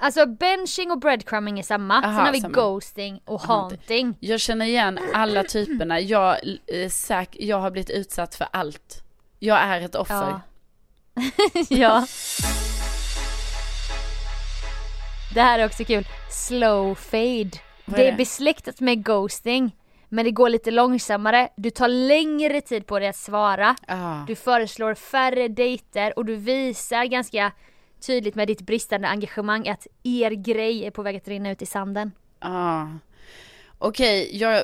[0.00, 1.94] Alltså benching och breadcrumbing är samma.
[1.94, 2.54] Aha, Sen har vi samma.
[2.54, 4.16] ghosting och haunting.
[4.20, 6.00] Jag känner igen alla typerna.
[6.00, 9.02] Jag, eh, säk, jag har blivit utsatt för allt.
[9.38, 10.14] Jag är ett offer.
[10.14, 10.40] Ja.
[11.68, 12.06] ja.
[15.34, 16.04] Det här är också kul.
[16.30, 17.50] Slow fade.
[17.84, 19.76] Är Det är besläktat med ghosting.
[20.08, 21.48] Men det går lite långsammare.
[21.56, 23.76] Du tar längre tid på dig att svara.
[23.88, 24.24] Ah.
[24.26, 27.52] Du föreslår färre dejter och du visar ganska
[28.00, 31.66] tydligt med ditt bristande engagemang att er grej är på väg att rinna ut i
[31.66, 32.12] sanden.
[32.38, 32.86] Ah.
[33.78, 34.62] Okej, jag,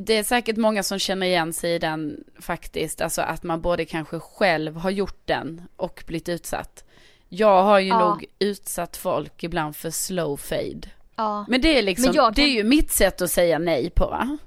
[0.00, 3.00] det är säkert många som känner igen sig i den faktiskt.
[3.00, 6.84] Alltså att man både kanske själv har gjort den och blivit utsatt.
[7.28, 8.08] Jag har ju Ja.
[8.10, 10.80] nog utsatt folk ibland för slow fade.
[11.16, 11.44] Ja.
[11.48, 14.06] Men det är liksom, jag det är kan- ju mitt sätt att säga nej på
[14.06, 14.38] va?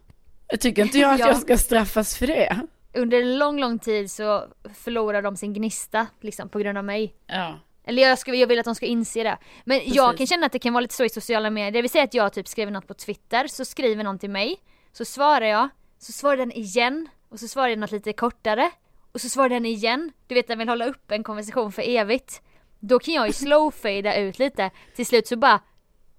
[0.48, 1.28] Jag tycker inte jag att Ja.
[1.28, 2.60] jag ska straffas för det.
[2.94, 4.46] Under en lång, lång tid så
[4.76, 7.14] förlorar de sin gnista liksom på grund av mig.
[7.28, 7.60] Ja.
[7.88, 9.38] Eller jag, ska, jag vill att de ska inse det.
[9.64, 10.18] Men jag Precis.
[10.18, 11.72] kan känna att det kan vara lite så i sociala medier.
[11.72, 14.58] Det vill säga att jag typ skriver något på Twitter, så skriver någon till mig.
[14.92, 15.70] Så svarar jag,
[16.00, 17.10] så svarar den igen.
[17.30, 18.72] Och så svarar jag något lite kortare.
[19.12, 20.12] Och så svarar den igen.
[20.28, 22.42] Du vet den vill hålla upp en konversation för evigt.
[22.80, 24.72] Då kan jag ju slowfada ut lite.
[24.96, 25.60] Till slut så bara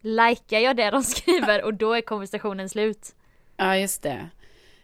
[0.00, 3.14] likar jag det de skriver och då är konversationen slut.
[3.56, 4.28] Ja, just det.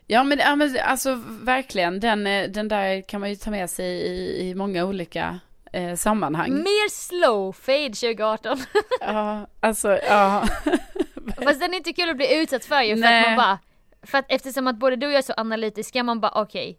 [0.06, 3.70] Ja, men, ja, men alltså verkligen, den, eh, den där kan man ju ta med
[3.70, 5.40] sig i, i många olika
[5.74, 6.52] eh, sammanhang.
[6.52, 8.58] Mer slowfade 2018.
[9.00, 10.44] Ja, alltså, ja.
[11.44, 13.20] Fast den är inte kul att bli utsatt för ju för Nej.
[13.20, 13.58] att man bara
[14.02, 16.78] För att eftersom att både du och jag är så analytiska man bara okej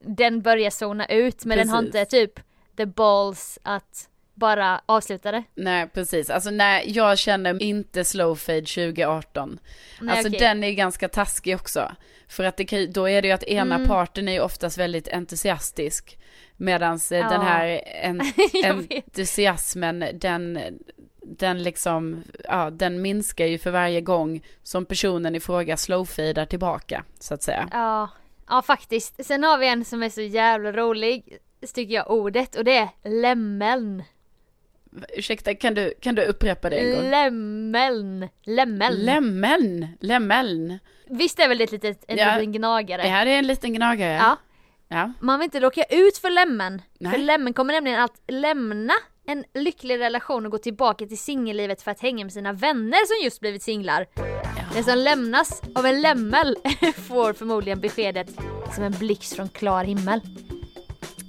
[0.00, 1.94] Den börjar zona ut men den har Precis.
[1.94, 2.40] inte typ
[2.76, 4.08] the balls att
[4.42, 5.42] bara avsluta det.
[5.54, 6.30] Nej, precis.
[6.30, 9.58] Alltså nej, jag känner inte slow fade 2018.
[10.00, 10.40] Nej, alltså okej.
[10.40, 11.92] den är ganska taskig också.
[12.28, 13.88] För att det kan, då är det ju att ena Mm.
[13.88, 16.18] parten är ju oftast väldigt entusiastisk.
[16.56, 17.16] Medan Ja.
[17.28, 18.20] den här en,
[18.90, 20.58] entusiasmen, den,
[21.22, 27.04] den liksom, ja, den minskar ju för varje gång som personen i fråga slowfadar tillbaka,
[27.18, 27.68] så att säga.
[27.72, 28.08] Ja,
[28.48, 29.26] ja faktiskt.
[29.26, 31.38] Sen har vi en som är så jävla rolig
[31.74, 32.88] tycker jag ordet och det är
[33.20, 34.02] lämmeln.
[35.16, 37.10] Ursäkta, kan du, kan du upprepa det en gång?
[37.10, 38.28] Lämmeln.
[38.44, 39.04] Lämmeln.
[39.04, 40.78] Lämmeln, lämmeln.
[41.06, 42.34] Visst är väl det ett litet, en Ja.
[42.34, 43.02] liten gnagare?
[43.02, 44.12] Det här är en liten gnagare.
[44.12, 44.36] Ja.
[44.88, 45.12] Ja.
[45.20, 46.82] Man vill inte råka ut för lämmen.
[47.00, 47.12] Nej.
[47.12, 48.92] För lämmen kommer nämligen att lämna
[49.26, 53.24] en lycklig relation och gå tillbaka till singellivet för att hänga med sina vänner som
[53.24, 54.06] just blivit singlar.
[54.74, 56.56] Den som lämnas av en lämmel
[57.08, 58.30] får förmodligen beskedet
[58.74, 60.20] som en blixt från klar himmel.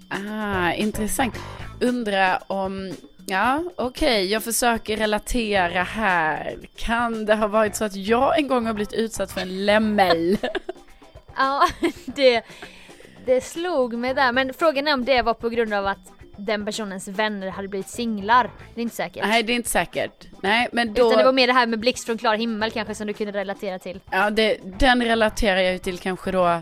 [0.10, 1.36] Ah, intressant.
[1.82, 2.94] Undra om,
[3.26, 6.56] ja okej, jag försöker relatera här.
[6.76, 10.38] Kan det ha varit så att jag en gång har blivit utsatt för en lämmel?
[11.36, 11.68] Ja,
[12.06, 12.44] det,
[13.26, 14.32] det slog mig där.
[14.32, 17.88] Men frågan är om det var på grund av att den personens vänner hade blivit
[17.90, 18.50] singlar.
[18.76, 19.24] Det är inte säkert.
[19.24, 20.28] Nej, det är inte säkert.
[20.42, 22.96] Nej, men då, Utan det var mer det här med blixt från klar himmel kanske
[22.96, 24.00] som du kunde relatera till.
[24.12, 26.62] ja, det, den relaterar jag ju till kanske då,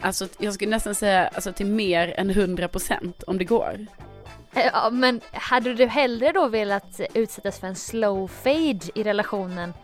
[0.00, 3.86] alltså jag skulle nästan säga alltså till mer än 100% om det går.
[4.54, 9.74] Eh, Ja, men hade du hellre då velat utsättas för en slow fade i relationen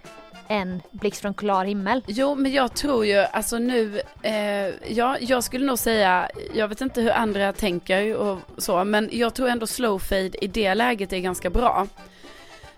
[0.48, 2.02] än blixt från klar himmel?
[2.06, 6.80] Jo, men jag tror ju, alltså nu, eh, ja, jag skulle nog säga, jag vet
[6.80, 11.12] inte hur andra tänker och så, men jag tror ändå slow fade i det läget
[11.12, 11.86] är ganska bra.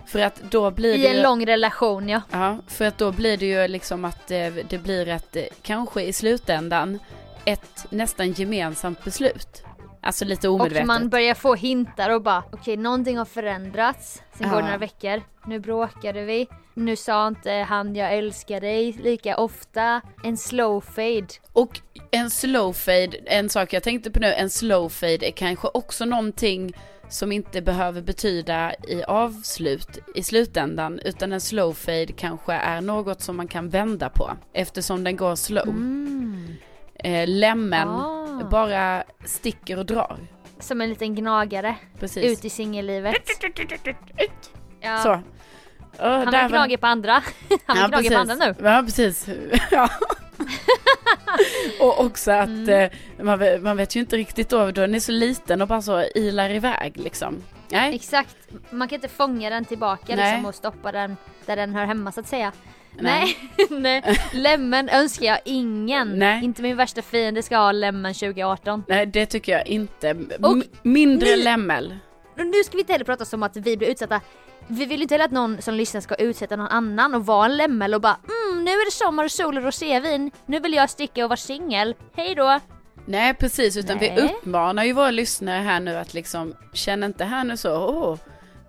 [0.05, 2.21] För att då blir I det en ju, lång relation ja.
[2.31, 6.01] ja, för att då blir det ju liksom att eh, det blir ett, eh, kanske
[6.01, 6.99] i slutändan,
[7.45, 9.63] ett nästan gemensamt beslut.
[10.01, 10.81] Alltså lite omedvetet.
[10.81, 14.23] Och man börjar få hintar och bara okej någonting har förändrats.
[14.37, 14.61] Sen går Ja.
[14.61, 15.21] det några veckor.
[15.45, 16.47] Nu bråkade vi.
[16.73, 20.01] Nu sa inte han jag älskar dig lika ofta.
[20.23, 21.27] En slow fade.
[21.53, 21.79] Och
[22.11, 26.05] en slow fade, en sak jag tänkte på nu, en slow fade är kanske också
[26.05, 26.73] någonting
[27.09, 33.21] som inte behöver betyda i avslut i slutändan, utan en slow fade kanske är något
[33.21, 35.67] som man kan vända på eftersom den går slow.
[35.67, 36.47] Mm.
[37.03, 38.43] Eh, lämmen Ah.
[38.51, 40.17] bara sticker och drar.
[40.59, 41.75] Som en liten gnagare.
[41.99, 42.23] Precis.
[42.39, 43.15] Ut i singellivet.
[44.81, 44.97] Ja.
[44.97, 45.09] Så.
[45.11, 45.21] Oh,
[45.99, 47.23] Han har gnagit på andra.
[47.65, 48.55] Han har gnagit på andra nu.
[48.63, 49.27] Ja, precis.
[49.71, 49.89] Ja.
[51.81, 52.69] och också att Mm.
[52.69, 52.89] eh,
[53.25, 55.81] man, vet, man vet ju inte riktigt då, då den är så liten och bara
[55.81, 57.43] så ilar iväg liksom.
[57.69, 58.35] Nej, Exakt.
[58.69, 60.31] Man kan inte fånga den tillbaka Nej.
[60.31, 62.51] liksom och stoppa den där den hör hemma så att säga.
[62.99, 63.37] Nej,
[63.69, 64.03] nej.
[64.33, 66.19] Lämmen önskar jag ingen.
[66.19, 66.43] Nej.
[66.43, 68.83] Inte min värsta fiende ska ha lämmen 2018.
[68.87, 70.09] nej det tycker jag inte.
[70.09, 71.97] M- Och mindre nu- lämmel.
[72.37, 74.21] Nu ska vi inte heller prata som att vi blir utsatta.
[74.67, 77.57] Vi vill inte heller att någon som lyssnar ska utsätta någon annan och vara en
[77.57, 78.17] lämmel och bara
[78.51, 80.31] mm, nu är det sommar och sol och rosévin.
[80.45, 81.95] Nu vill jag sticka och vara singel.
[82.15, 82.59] Hej då.
[83.05, 84.19] Nej precis, utan vi Nej.
[84.41, 88.17] uppmanar ju våra lyssnare här nu att liksom känna inte här nu så, åh,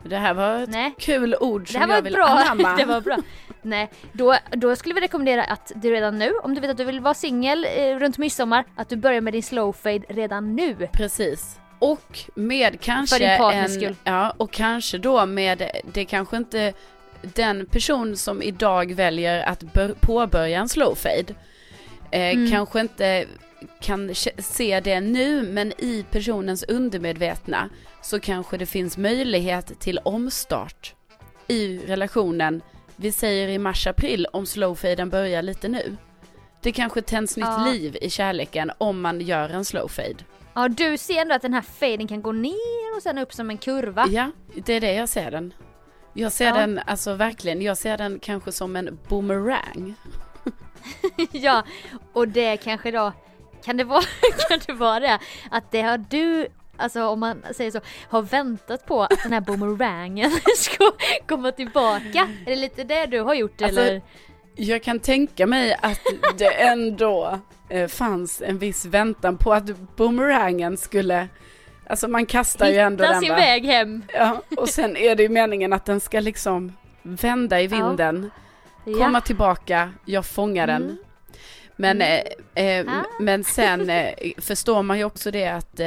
[0.04, 0.94] det här var ett Nej.
[0.98, 2.24] kul ord Det som här var jag vill bra.
[2.28, 2.76] anamma.
[2.76, 3.16] det var bra.
[3.62, 6.84] Nej, då, då skulle vi rekommendera att du redan nu, om du vet att du
[6.84, 10.88] vill vara singel eh, runt midsommar, att du börjar med din slow fade redan nu.
[10.92, 11.58] Precis.
[11.78, 13.96] Och med kanske För din partners en, skull.
[14.04, 16.72] ja, och kanske då med, det kanske inte
[17.22, 21.34] den person som idag väljer att bör, påbörja en slow fade,
[22.10, 22.50] eh, Mm.
[22.50, 23.24] kanske inte
[23.80, 27.68] kan se det nu, men i personens undermedvetna
[28.02, 30.94] så kanske det finns möjlighet till omstart
[31.48, 32.62] i relationen.
[32.96, 35.96] Vi säger i mars-april om slowfaden börjar lite nu.
[36.62, 37.66] Det kanske tänds nytt Ja.
[37.72, 40.14] liv i kärleken om man gör en slow fade.
[40.54, 43.50] Ja du ser ändå att den här faden kan gå ner och sen upp som
[43.50, 44.06] en kurva.
[44.10, 45.54] Ja, det är det jag ser den.
[46.14, 46.54] Jag ser Ja.
[46.54, 49.94] den, alltså verkligen, jag ser den kanske som en boomerang.
[51.32, 51.64] ja,
[52.12, 53.12] och det kanske då,
[53.64, 54.02] kan det vara,
[54.48, 55.18] kan det, vara det?
[55.50, 56.46] Att det har du,
[56.82, 60.90] alltså om man säger så, har väntat på att den här boomerangen ska
[61.28, 62.28] komma tillbaka?
[62.46, 64.02] Är det lite det du har gjort Alltså, eller?
[64.56, 66.00] Jag kan tänka mig att
[66.38, 71.28] det ändå eh, fanns en viss väntan på att boomerangen skulle,
[71.86, 73.36] alltså man kastar ju ändå Hitta den sin va?
[73.36, 74.02] väg hem.
[74.14, 76.72] Ja, och sen är det ju meningen att den ska liksom
[77.02, 77.76] vända i Ja.
[77.76, 78.30] vinden,
[78.84, 78.98] Ja.
[78.98, 80.82] komma tillbaka, jag fångar den.
[80.82, 80.96] Mm.
[81.76, 82.26] Men, Mm.
[82.54, 83.04] eh, eh, Ah.
[83.20, 85.80] men sen eh, förstår man ju också det att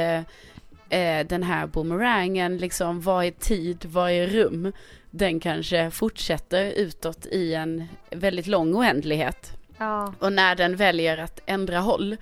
[0.88, 4.72] eh, den här boomerangen, liksom vad är tid, vad är rum?
[5.10, 9.52] Den kanske fortsätter utåt i en väldigt lång oändlighet.
[9.78, 10.14] Ja.
[10.18, 12.16] Och när den väljer att ändra håll,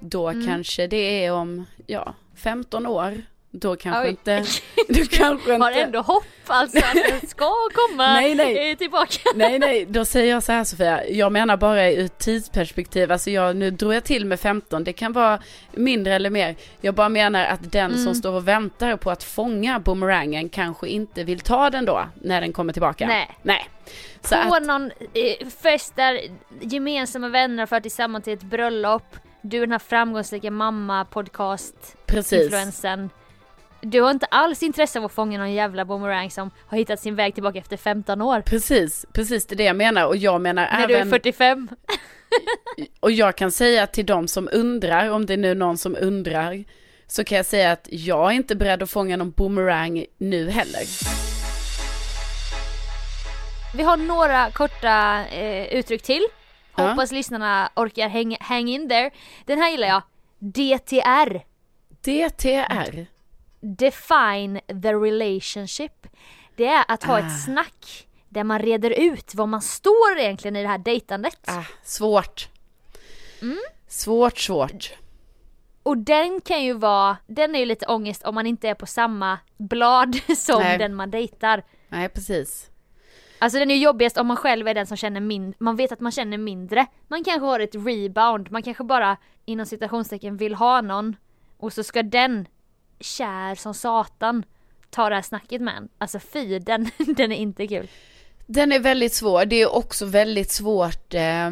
[0.00, 0.46] då Mm.
[0.46, 3.22] kanske det är om, ja, 15 år.
[3.56, 4.08] Då kanske Oj.
[4.08, 4.44] inte,
[4.88, 7.44] du kanske Har inte, ändå hopp alltså att den ska
[7.74, 8.70] komma Nej, nej.
[8.70, 9.18] eh, tillbaka.
[9.34, 13.56] Nej, nej, då säger jag så här Sofia, jag menar bara ur tidsperspektiv, alltså jag,
[13.56, 15.38] nu drog jag till med 15, det kan vara
[15.72, 16.56] mindre eller mer.
[16.80, 18.04] Jag bara menar att den Mm.
[18.04, 22.40] som står och väntar på att fånga boomerangen kanske inte vill ta den då, när
[22.40, 23.06] den kommer tillbaka.
[23.06, 23.30] Nej.
[23.42, 23.68] Nej.
[24.22, 26.20] Så På att, någon eh, fest där
[26.60, 29.16] gemensamma vänner för tillsammans till ett bröllop.
[29.42, 32.52] Du den här framgångsrika mamma podcast precis.
[33.86, 37.14] Du har inte alls intresse av att fånga någon jävla boomerang som har hittat sin
[37.14, 38.40] väg tillbaka efter 15 år.
[38.40, 41.68] Precis, precis det är det jag menar och jag menar När du är även, 45.
[43.00, 46.64] och jag kan säga till de som undrar, om det är nu någon som undrar,
[47.06, 50.82] så kan jag säga att jag är inte beredd att fånga någon boomerang nu heller.
[53.76, 56.22] Vi har några korta eh, uttryck till.
[56.76, 56.88] Ja.
[56.88, 59.10] Hoppas lyssnarna orkar hang, hang in there.
[59.44, 60.02] Den här gillar jag.
[60.38, 61.40] DTR.
[62.04, 63.13] DTR.
[63.64, 66.06] Define the relationship.
[66.56, 67.18] Det är att ha Ah.
[67.18, 71.38] ett snack där man reder ut vad man står egentligen i det här dejtandet.
[71.46, 72.48] Ah, svårt.
[73.42, 73.58] Mm.
[73.88, 74.92] Svårt, svårt.
[75.82, 78.86] Och den kan ju vara, den är ju lite ångest om man inte är på
[78.86, 80.78] samma blad som Nej.
[80.78, 81.62] den man dejtar.
[81.88, 82.70] Nej, precis.
[83.38, 85.92] Alltså den är ju jobbigast om man själv är den som känner mindre, man vet
[85.92, 86.86] att man känner mindre.
[87.08, 91.16] Man kanske har ett rebound, man kanske bara inom citationstecken vill ha någon
[91.58, 92.46] och så ska den,
[93.00, 94.44] kär som satan,
[94.90, 95.88] ta det här snacket med en.
[95.98, 97.88] Alltså fy, den, den är inte kul.
[98.46, 99.44] Den är väldigt svår.
[99.44, 101.50] Det är också väldigt svårt, eh,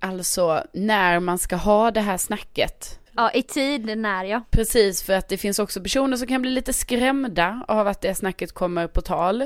[0.00, 3.00] alltså när man ska ha det här snacket.
[3.16, 4.42] Ja, i tid när ja.
[4.50, 8.14] Precis, för att det finns också personer som kan bli lite skrämda av att det
[8.14, 9.42] snacket kommer på tal.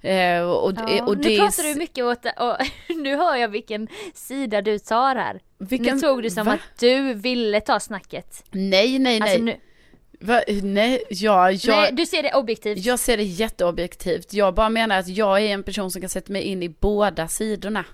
[0.00, 1.04] Eh, och, ja.
[1.06, 2.56] och det nu pratar du mycket åt, och
[2.96, 5.40] nu hör jag vilken sida du tar här.
[5.58, 6.52] Vilken, nu tog du som va?
[6.52, 8.44] att du ville ta snacket.
[8.50, 9.22] Nej, nej, nej.
[9.22, 9.56] Alltså nu,
[10.20, 10.42] Va?
[10.62, 12.78] Nej, ja, jag, nej, du ser det objektivt.
[12.78, 14.32] jag ser det jätteobjektivt.
[14.32, 17.28] Jag bara menar att jag är en person som kan sätta mig in i båda
[17.28, 17.84] sidorna.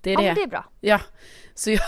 [0.00, 0.26] Det är ja, det.
[0.26, 0.64] men det är bra.
[0.80, 1.00] Ja,
[1.54, 1.80] så jag,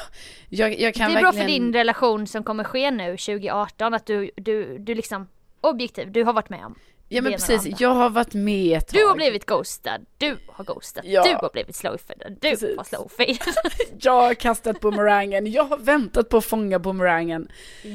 [0.49, 1.49] jag, jag kan det är bra verkligen...
[1.49, 5.29] för din relation som kommer ske nu 2018 att du, du, du liksom
[5.61, 9.01] objektiv, du har varit med om Ja men precis, jag har varit med ett tag.
[9.01, 11.23] Du har blivit ghostad, du har ghostat, Ja.
[11.25, 12.77] du har blivit slowfaded, du Precis.
[12.77, 13.39] har slowfaded.
[14.01, 17.49] Jag har kastat boomerangen, jag har väntat på att fånga boomerangen.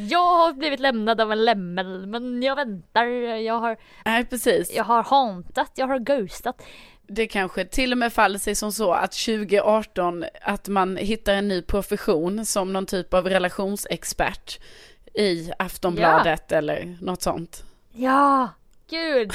[0.10, 3.06] jag har blivit lämnad av en lämmel men jag väntar,
[3.36, 4.72] jag har, Nej precis.
[4.76, 6.62] jag har hauntat, jag har ghostat.
[7.08, 11.48] Det kanske till och med faller sig som så att 2018, att man hittar en
[11.48, 14.60] ny profession som någon typ av relationsexpert
[15.14, 17.64] i Aftonbladet eller något sånt.
[17.94, 18.50] Ja,
[18.92, 19.32] gud.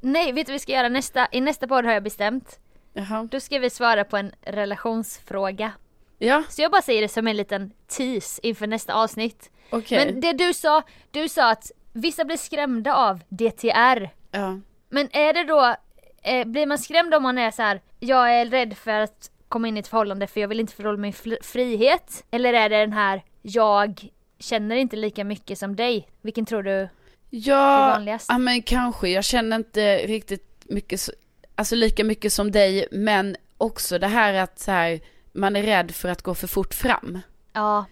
[0.00, 2.58] Nej, vet du vad vi ska göra nästa, i nästa podd har jag bestämt.
[2.92, 3.28] Jaha.
[3.30, 5.72] Då ska vi svara på en relationsfråga.
[6.18, 9.50] Ja, Så jag bara säger det som en liten tease inför nästa avsnitt.
[9.70, 10.06] okej.
[10.06, 14.10] Men det du sa, du sa att vissa blir skrämda av DTR.
[14.30, 14.60] Ja.
[14.88, 15.74] Men är det då,
[16.22, 19.68] eh, blir man skrämd om man är så här: jag är rädd för att komma
[19.68, 21.12] in i ett förhållande för jag vill inte förlora min
[21.42, 22.24] frihet?
[22.30, 26.08] Eller är det den här, jag känner inte lika mycket som dig?
[26.20, 26.88] Vilken tror du
[27.34, 29.08] Ja, ja men kanske.
[29.08, 31.12] Jag känner inte riktigt mycket, så-
[31.54, 35.00] alltså lika mycket som dig, men också det här att så här,
[35.32, 37.18] man är rädd för att gå för fort fram.
[37.52, 37.84] Ja,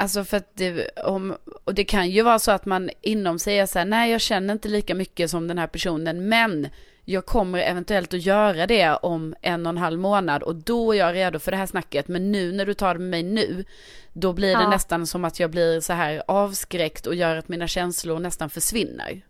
[0.00, 3.58] Alltså för att det, om, och det kan ju vara så att man inom sig
[3.58, 6.68] är så här, nej jag känner inte lika mycket som den här personen, men
[7.10, 10.98] jag kommer eventuellt att göra det om en och en halv månad och då är
[10.98, 13.64] jag redo för det här snacket, men nu när du tar det med mig nu,
[14.12, 14.70] då blir det Ja.
[14.70, 19.22] nästan som att jag blir så här avskräckt och gör att mina känslor nästan försvinner.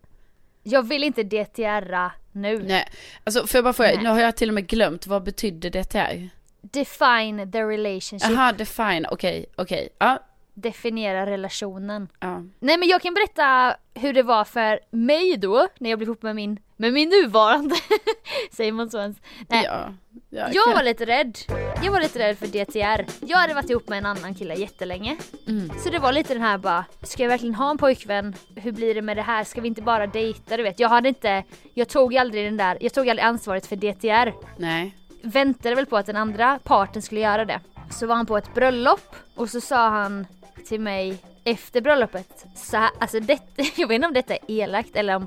[0.62, 2.58] jag vill inte DTRa nu.
[2.62, 2.88] Nej,
[3.24, 6.28] alltså får jag bara fråga, nu har jag till och med glömt, vad betyder DTR?
[6.60, 8.30] define the relationship.
[8.30, 9.88] Jaha, define, okej, okej.
[9.98, 10.18] Ja,
[10.54, 12.08] Definiera relationen.
[12.20, 12.42] ja.
[12.60, 16.22] Nej men jag kan berätta hur det var för mig då, när jag blev ihop
[16.22, 17.74] med min, med min nuvarande,
[18.52, 19.16] säger man så ens?
[19.48, 19.94] Nej, ja.
[20.30, 20.74] ja jag okej.
[20.74, 21.38] var lite rädd.
[21.84, 23.26] Jag var lite rädd för DTR.
[23.26, 25.16] Jag hade varit ihop med en annan kille jättelänge.
[25.46, 25.70] Mm.
[25.78, 28.34] Så det var lite den här bara, ska jag verkligen ha en pojkvän?
[28.56, 29.44] Hur blir det med det här?
[29.44, 30.56] Ska vi inte bara dejta?
[30.56, 33.76] Du vet, jag hade inte, jag tog aldrig den där, jag tog aldrig ansvaret för
[33.76, 34.34] DTR.
[34.56, 34.94] Nej.
[35.22, 37.60] Väntade väl på att den andra parten skulle göra det.
[37.90, 40.26] Så var han på ett bröllop och så sa han
[40.68, 43.38] till mig efter bröllopet, så här, alltså det,
[43.76, 45.26] jag vet inte om detta är elakt eller om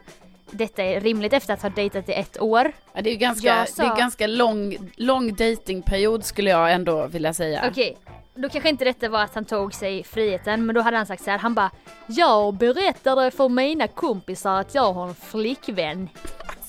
[0.52, 2.72] detta är rimligt efter att ha dejtat i ett år.
[2.94, 7.08] Ja, det är ju ganska, sa- det är ganska lång, lång datingperiod skulle jag ändå
[7.08, 7.66] vilja säga.
[7.72, 7.98] Okej,
[8.36, 11.24] då kanske inte detta var att han tog sig friheten men då hade han sagt
[11.24, 11.72] så här, han bara
[12.08, 16.10] Jag berättade för mina kompisar att jag har en flickvän.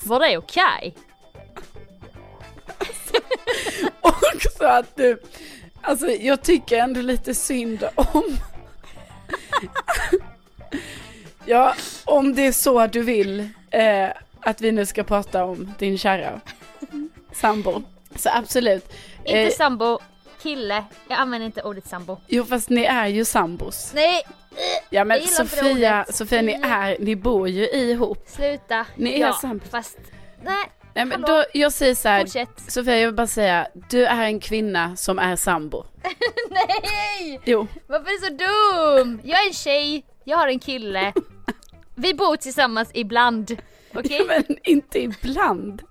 [0.03, 0.95] Var det okej?
[4.01, 5.21] Också att du,
[5.81, 8.23] alltså jag tycker ändå lite synd om,
[11.45, 11.75] ja
[12.05, 14.09] om det är så du vill eh,
[14.41, 16.41] att vi nu ska prata om din kära
[17.31, 17.81] sambo.
[18.15, 18.93] Så absolut.
[19.25, 19.99] Inte Eh, sambo,
[20.41, 20.83] kille.
[21.07, 22.17] Jag använder inte ordet sambo.
[22.27, 23.91] jo fast ni är ju sambos.
[23.95, 24.21] Nej,
[24.89, 26.05] Ja men Sofia.
[26.09, 28.23] Sofia ni är, ni bor ju ihop.
[28.27, 28.85] sluta.
[28.95, 29.65] Ni är ja, sambo.
[29.71, 29.97] Fast,
[30.43, 30.65] nej,
[30.95, 31.27] Nej men Hallå?
[31.37, 32.49] då, jag säger så här, fortsätt.
[32.71, 35.85] Sofia jag vill bara säga, du är en kvinna som är sambo.
[36.49, 37.39] Nej!
[37.45, 37.67] Jo.
[37.87, 38.43] Varför är du så
[39.03, 39.21] dum?
[39.23, 41.13] Jag är en tjej, jag har en kille.
[41.95, 43.57] Vi bor tillsammans ibland.
[43.95, 44.21] Okej?
[44.27, 45.81] Men inte ibland.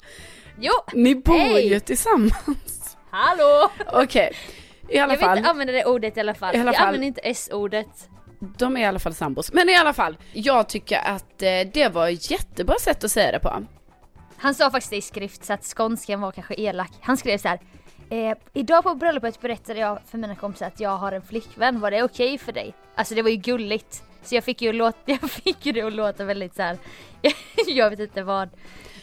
[0.60, 1.68] Jo, Ni bor Hej!
[1.68, 2.96] ju tillsammans.
[3.10, 3.70] hallå!
[3.92, 4.32] Okej,
[4.88, 5.38] i alla Jag vill fall.
[5.38, 6.56] inte använda det ordet i alla fall.
[6.56, 6.86] I alla jag fall.
[6.86, 8.08] använder inte S-ordet.
[8.58, 9.52] De är i alla fall sambos.
[9.52, 13.32] Men i alla fall, jag tycker att eh, det var ett jättebra sätt att säga
[13.32, 13.62] det på.
[14.36, 16.90] Han sa faktiskt det i skrift så att skånskan var kanske elak.
[17.00, 17.60] Han skrev så här.
[18.10, 21.90] Eh, idag på bröllopet berättade jag för mina kompisar att jag har en flickvän, var
[21.90, 22.74] det okej för dig?
[22.94, 24.02] Alltså det var ju gulligt.
[24.24, 26.78] Så jag fick ju, låta, jag fick ju det att låta väldigt så här.
[27.66, 28.48] jag vet inte vad.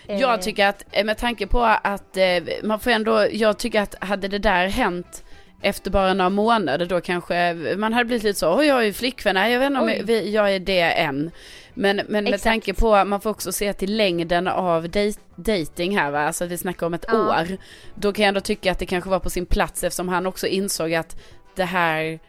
[0.08, 2.26] Eh, Jag tycker att, eh, med tanke på att eh,
[2.64, 5.24] man får ändå, jag tycker att hade det där hänt
[5.62, 8.94] efter bara några månader då kanske man hade blivit lite så, oj jag är ju
[8.94, 11.32] flickvän, nej jag vet inte om jag, jag är det än.
[11.74, 16.12] Men, men med tanke på, man får också se till längden av dej- dating här
[16.12, 17.18] va, alltså att vi snackar om ett Ja.
[17.42, 17.58] år.
[17.96, 20.48] Då kan jag ändå tycka att det kanske var på sin plats eftersom han också
[20.48, 21.20] insåg att
[21.56, 22.20] det här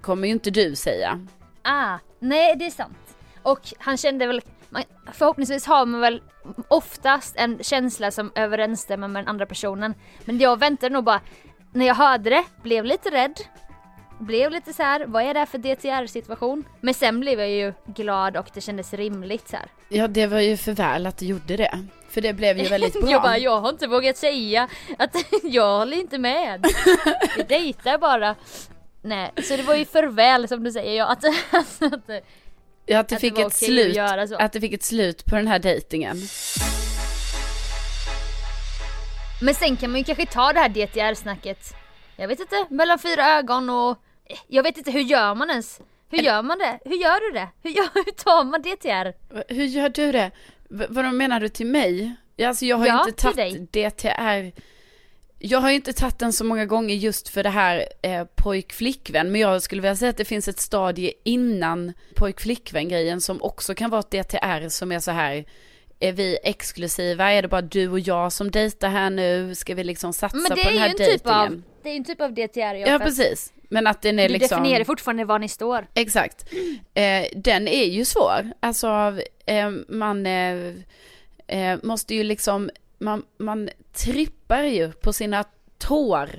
[0.00, 1.26] kommer ju inte du säga.
[1.62, 3.16] Ah, nej det är sant.
[3.42, 4.42] Och han kände väl,
[5.12, 6.22] förhoppningsvis har man väl
[6.68, 9.94] oftast en känsla som överensstämmer med den andra personen.
[10.24, 11.20] Men jag väntade nog bara,
[11.72, 13.40] när jag hörde det, blev lite rädd.
[14.18, 16.64] Blev lite så här, vad är det här för DTR situation?
[16.80, 19.66] Men sen blev jag ju glad och det kändes rimligt så här.
[19.88, 21.78] Ja det var ju för väl att du gjorde det.
[22.08, 23.10] För det blev ju väldigt bra.
[23.10, 24.68] Jag bara, jag har inte vågat säga
[24.98, 26.66] att jag håller inte med.
[27.36, 28.34] Vi dejtar bara.
[29.06, 32.24] Nej, så det var ju för väl som du säger, ja, att, att, att,
[32.86, 33.98] Ja, att det att fick det ett slut.
[33.98, 34.32] att.
[34.32, 36.16] Att det fick ett slut på den här dejtingen.
[39.42, 41.74] Men sen kan man ju kanske ta det här DTR-snacket,
[42.16, 43.98] jag vet inte, mellan fyra ögon och
[44.48, 45.80] jag vet inte, hur gör man ens?
[46.10, 46.78] Hur gör man det?
[46.84, 47.48] Hur gör du det?
[47.62, 49.12] Hur, gör, hur tar man DTR?
[49.54, 50.30] Hur gör du det?
[50.70, 52.14] V- vad menar du till mig?
[52.42, 54.52] Alltså jag har Ja, inte tagit DTR.
[55.38, 59.30] Jag har ju inte tagit den så många gånger just för det här eh, pojk-flickvän.
[59.30, 63.74] Men jag skulle vilja säga att det finns ett stadie innan pojk-flickvän grejen som också
[63.74, 65.44] kan vara ett DTR som är så här.
[66.00, 67.32] Är vi exklusiva?
[67.32, 69.54] Är det bara du och jag som dejtar här nu?
[69.54, 71.52] Ska vi liksom satsa på den här ju en typ dejtingen?
[71.52, 73.52] av, det är ju en typ av DTR ja, precis.
[73.68, 74.62] Men att den är Du liksom.
[74.62, 75.86] definierar fortfarande var ni står.
[75.94, 76.52] Exakt.
[76.94, 78.52] Eh, den är ju svår.
[78.60, 80.56] Alltså, eh, man eh,
[81.46, 85.44] eh, måste ju liksom, man, man trippar ju på sina
[85.78, 86.30] tår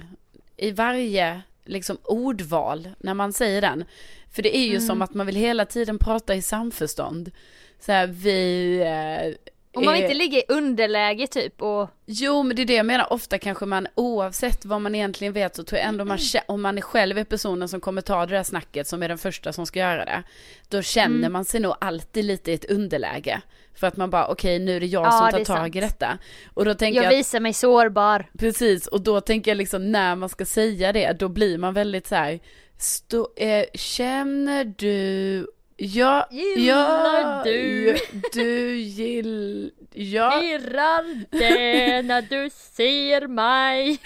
[0.58, 3.86] i varje liksom ordval när man säger den.
[4.32, 7.32] För det är ju som att man vill hela tiden prata i samförstånd.
[7.80, 9.36] Så här, vi...
[9.78, 13.14] Om man inte ligger i underläge typ och Jo, men det är det jag menar.
[13.14, 16.62] Ofta kanske man, oavsett vad man egentligen vet, så tror jag ändå man, kä- om
[16.62, 19.54] man är själv är personen som kommer ta det där snacket, som är den första
[19.54, 20.24] som ska göra det,
[20.70, 21.34] då känner Mm.
[21.34, 23.42] man sig nog alltid lite i ett underläge.
[23.76, 26.18] För att man bara, okej, nu är det jag Ja, som tar tag i detta.
[26.54, 28.26] Och då tänker jag jag, visar mig sårbar.
[28.38, 32.08] precis, och då tänker jag liksom, när man ska säga det, då blir man väldigt
[32.08, 32.40] så här,
[32.78, 35.48] stå, eh, känner du,
[35.78, 37.98] ja, Gillar ja, du?
[38.34, 40.44] du gill, ja.
[40.44, 44.00] Irrar det när du ser mig?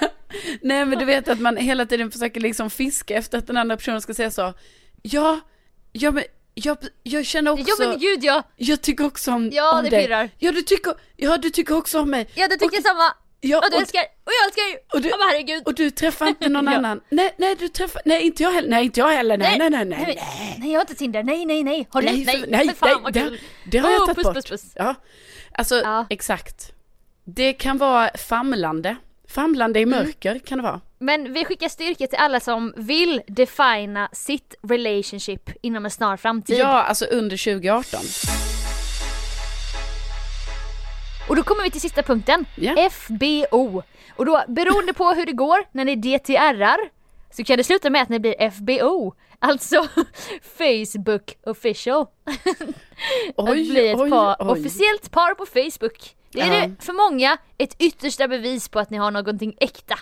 [0.62, 3.76] Nej men du vet att man hela tiden försöker liksom fiska efter att den andra
[3.76, 4.54] personen ska säga så.
[5.02, 5.40] Ja,
[5.92, 6.24] ja men
[6.54, 8.42] jag, jag känner också, Ja men gud ja!
[8.56, 10.04] jag tycker också om, Ja om det dig.
[10.06, 10.30] pirrar.
[10.38, 12.28] Ja du tycker, ja du tycker också om mig.
[12.34, 13.14] Ja du tycker samma.
[13.40, 14.76] Ja, och du och- älskar, och jag älskar ju!
[14.94, 15.62] och du- men herregud.
[15.66, 17.00] Och du träffar inte någon annan?
[17.08, 19.84] Nej, nej, du träffar, nej inte jag heller, nej inte jag heller, nej, nej, nej,
[19.84, 20.56] nej, nej, nej.
[20.58, 21.86] nej, jag har inte Tinder, nej, nej, nej.
[21.90, 22.06] Har du?
[22.06, 23.40] Nej, Nej, nej, för fan nej, vad det, kul.
[23.70, 24.34] det har jag Åh, tagit puss, bort.
[24.34, 24.72] puss, puss.
[24.74, 24.94] Ja,
[25.52, 26.06] alltså Ja.
[26.10, 26.72] exakt.
[27.24, 28.96] Det kan vara famlande.
[29.28, 29.98] Famlande i Mm.
[29.98, 30.80] mörker kan det vara.
[30.98, 36.58] Men vi skickar styrka till alla som vill defina sitt relationship inom en snar framtid.
[36.58, 38.00] Ja, alltså under 2018.
[41.28, 42.46] Och då kommer vi till sista punkten.
[42.56, 42.90] Ja.
[42.90, 43.82] FBO.
[44.16, 46.78] Och då beroende på hur det går när ni DTRar
[47.30, 49.14] så kan det sluta med att ni blir FBO.
[49.38, 49.88] Alltså
[50.58, 52.06] Facebook official.
[53.36, 56.14] att bli ett par, officiellt par på Facebook.
[56.32, 56.66] Det är Ja.
[56.66, 59.98] det för många ett yttersta bevis på att ni har någonting äkta.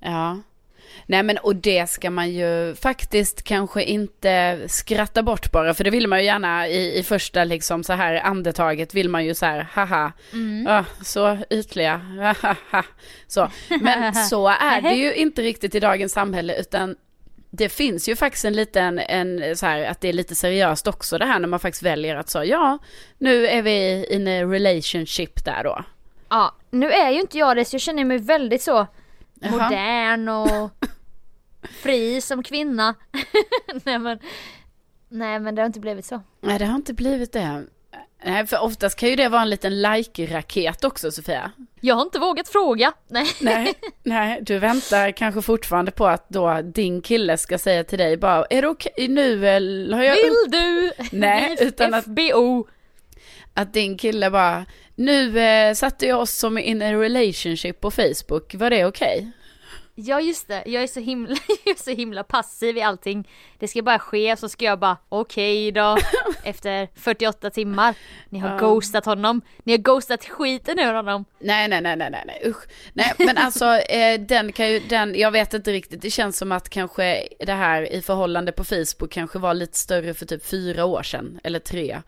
[0.00, 0.38] Ja.
[1.06, 5.90] Nej men och det ska man ju faktiskt kanske inte skratta bort bara för det
[5.90, 9.46] vill man ju gärna i, i första liksom så här andetaget vill man ju så
[9.46, 10.12] här haha,
[10.68, 11.96] ah, så ytliga,
[12.40, 12.84] haha,
[13.26, 13.50] så.
[13.80, 16.96] Men så är det ju inte riktigt i dagens samhälle utan
[17.54, 21.18] det finns ju faktiskt en liten, en så här att det är lite seriöst också
[21.18, 22.78] det här när man faktiskt väljer att så ja,
[23.18, 25.84] nu är vi in a relationship där då.
[26.28, 28.86] Ja, nu är ju inte jag det så jag känner mig väldigt så
[29.42, 29.50] Jaha.
[29.70, 30.70] modern och
[31.82, 32.94] fri som kvinna.
[33.84, 34.18] nej men,
[35.08, 36.22] nej men det har inte blivit så.
[36.40, 37.64] Nej, det har inte blivit det.
[38.24, 41.50] Nej, för oftast kan ju det vara en liten like-raket också, Sofia.
[41.80, 42.92] Jag har inte vågat fråga.
[43.08, 43.26] Nej.
[43.40, 48.16] Nej, nej, du väntar kanske fortfarande på att då din kille ska säga till dig
[48.16, 50.14] bara, är det okej nu eller har jag...
[50.14, 50.92] Vill du?
[51.12, 52.66] Nej, utan att- FBO.
[53.54, 58.54] Att din kille bara, nu eh, satte jag oss som in a relationship på Facebook,
[58.54, 59.32] var det okej?
[59.94, 63.28] Ja just det, jag är så himla, jag så himla passiv i allting.
[63.58, 65.98] Det ska bara ske så ska jag bara okej då.
[66.44, 67.94] Efter 48 timmar.
[68.28, 68.58] Ni har Ja.
[68.58, 69.42] ghostat honom.
[69.64, 71.24] Ni har ghostat skiten ur honom.
[71.38, 72.64] Nej, nej, nej, nej, nej, nej, usch.
[72.92, 76.52] Nej, men alltså eh, den kan ju, den, jag vet inte riktigt, det känns som
[76.52, 80.84] att kanske det här i förhållande på Facebook kanske var lite större för typ fyra
[80.84, 82.02] år sedan, eller tre.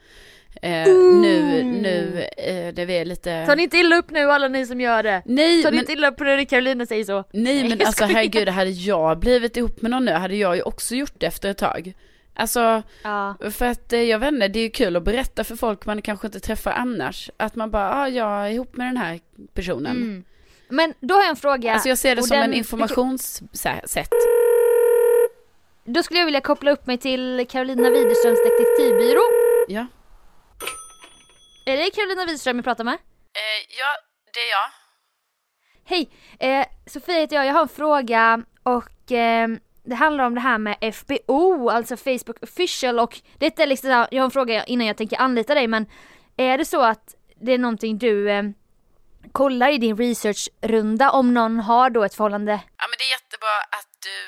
[0.62, 0.86] Eh,
[1.20, 3.46] nu, nu, eh, det är lite...
[3.46, 5.22] Ta ni inte illa upp nu alla ni som gör det.
[5.26, 7.24] Nej, Ta ni men, inte illa upp när Carolina säger så.
[7.32, 10.62] nej, men jag alltså herregud, hade jag blivit ihop med någon nu hade jag ju
[10.62, 11.94] också gjort det efter ett tag.
[12.36, 13.34] Alltså, Ja.
[13.50, 16.02] för att eh, jag vet inte, det är ju kul att berätta för folk man
[16.02, 17.30] kanske inte träffar annars.
[17.36, 19.20] Att man bara, ah, jag är ihop med den här
[19.54, 19.96] personen.
[19.96, 20.24] Mm.
[20.68, 21.72] Men då har jag en fråga.
[21.72, 24.12] Alltså jag ser det Och som den- en informationssätt.
[25.84, 29.20] Då skulle jag vilja koppla upp mig till Carolina Widerströms detektivbyrå.
[29.68, 29.86] Ja.
[31.66, 32.94] Är det Carolina Widerström jag pratar med?
[32.94, 33.96] Eh, ja,
[34.34, 34.70] det är jag.
[35.86, 36.10] Hej!
[36.40, 39.48] Eh, Sofia heter jag, jag har en fråga och eh,
[39.84, 44.20] det handlar om det här med FBO, alltså Facebook official och detta är liksom, jag
[44.22, 45.86] har en fråga innan jag tänker anlita dig men
[46.36, 48.42] är det så att det är någonting du eh,
[49.32, 52.52] kollar i din researchrunda om någon har då ett förhållande?
[52.52, 54.18] Ja men det är jättebra att du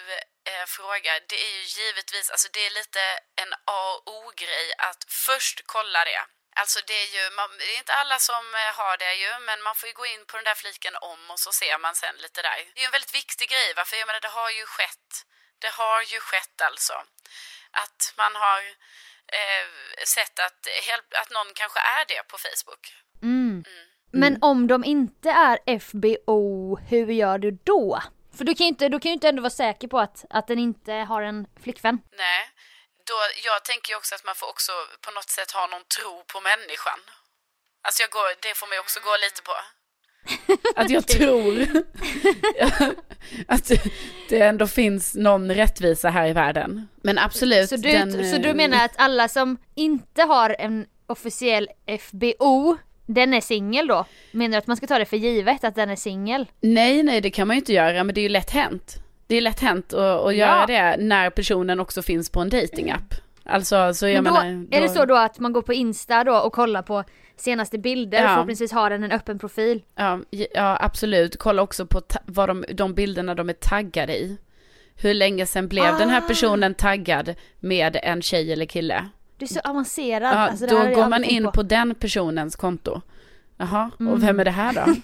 [0.51, 1.16] eh, frågar.
[1.28, 3.03] Det är ju givetvis, alltså det är lite
[3.43, 6.36] en A och O-grej att först kolla det.
[6.61, 9.59] Alltså det är ju, man, det är inte alla som eh, har det ju, men
[9.67, 12.17] man får ju gå in på den där fliken om och så ser man sen
[12.25, 12.59] lite där.
[12.73, 15.11] Det är ju en väldigt viktig grej va, för jag menar det har ju skett.
[15.65, 16.95] Det har ju skett alltså.
[17.83, 18.61] Att man har
[19.39, 19.67] eh,
[20.17, 20.61] sett att,
[21.23, 22.85] att någon kanske är det på Facebook.
[23.23, 23.65] Mm.
[24.13, 28.03] Men om de inte är FBO, hur gör du då?
[28.37, 30.47] För du kan ju inte, du kan ju inte ändå vara säker på att, att
[30.47, 31.99] den inte har en flickvän.
[32.17, 32.51] Nej,
[33.11, 34.73] då, jag tänker ju också att man får också
[35.05, 37.01] på något sätt ha någon tro på människan.
[37.87, 39.57] Alltså jag går, det får man ju också gå lite på.
[40.81, 41.85] Att jag tror
[43.49, 43.71] att
[44.29, 46.89] det ändå finns någon rättvisa här i världen.
[47.03, 47.69] Men absolut.
[47.69, 51.69] Så du, den, så du eh, menar att alla som inte har en officiell
[52.01, 52.77] FBO,
[53.07, 54.07] den är singel då?
[54.31, 56.47] Menar du att man ska ta det för givet att den är singel?
[56.61, 59.06] Nej, nej det kan man ju inte göra, men det är ju lätt hänt.
[59.27, 60.66] Det är lätt hänt att, att göra Ja.
[60.66, 63.14] det när personen också finns på en datingapp.
[63.45, 64.66] Alltså, så jag Men då, menar...
[64.70, 67.05] är det så då att man går på Insta då och kollar på
[67.37, 68.29] senaste bilder, Ja.
[68.29, 69.83] förhoppningsvis har den en öppen profil?
[69.95, 71.37] Ja, ja absolut.
[71.39, 74.39] Kolla också på vad de, de bilderna de är taggade i.
[74.97, 76.29] Hur länge sedan blev den här Ah.
[76.29, 79.09] personen taggad med en tjej eller kille?
[79.39, 80.35] Du är så avancerad.
[80.35, 83.01] Ja, alltså, då går man in på den personens konto.
[83.57, 84.12] Jaha, Mm.
[84.12, 84.95] och vem är det här då?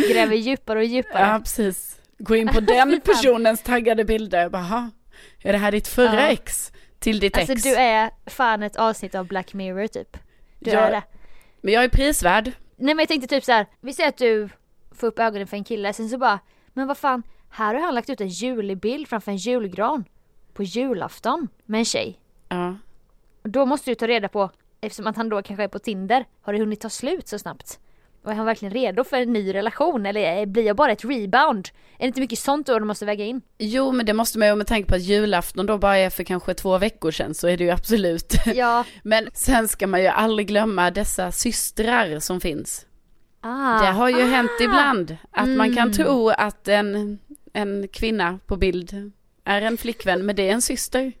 [0.12, 1.22] Gräver djupare och djupare.
[1.32, 1.99] ja, precis.
[2.22, 3.00] Gå in på den Fy fan.
[3.00, 4.50] personens taggade bilder.
[4.52, 4.90] Jaha,
[5.42, 6.28] är det här ditt förra Ja.
[6.28, 6.72] ex?
[6.98, 7.62] Till ditt Alltså ex?
[7.62, 10.16] du är fan ett avsnitt av Black Mirror typ.
[10.58, 10.78] Du Ja.
[10.80, 11.02] är det.
[11.60, 12.44] Men jag är prisvärd.
[12.76, 13.66] Nej men jag tänkte typ så här.
[13.80, 14.48] vi säger att du
[14.92, 17.94] får upp ögonen för en kille, sen så bara, men vad fan, här har han
[17.94, 20.04] lagt ut en julig bild framför en julgran.
[20.54, 22.20] På julafton med en tjej.
[22.48, 22.76] Ja.
[23.42, 24.50] Då måste du ta reda på,
[24.80, 27.78] eftersom att han då kanske är på Tinder, har det hunnit ta slut så snabbt?
[28.22, 31.68] Och är han verkligen redo för en ny relation eller blir jag bara ett rebound?
[31.98, 33.42] Är det inte mycket sånt då du måste väga in?
[33.58, 36.24] Jo, men det måste man ju med tanke på att julafton då bara är för
[36.24, 38.34] kanske två veckor sedan så är det ju absolut.
[38.54, 38.84] Ja.
[39.02, 42.86] men sen ska man ju aldrig glömma dessa systrar som finns.
[43.40, 43.80] Ah.
[43.80, 44.26] Det har ju ah.
[44.26, 45.92] hänt ibland att man kan Mm.
[45.92, 47.18] tro att en,
[47.52, 49.12] en kvinna på bild
[49.44, 51.12] är en flickvän, men det är en syster.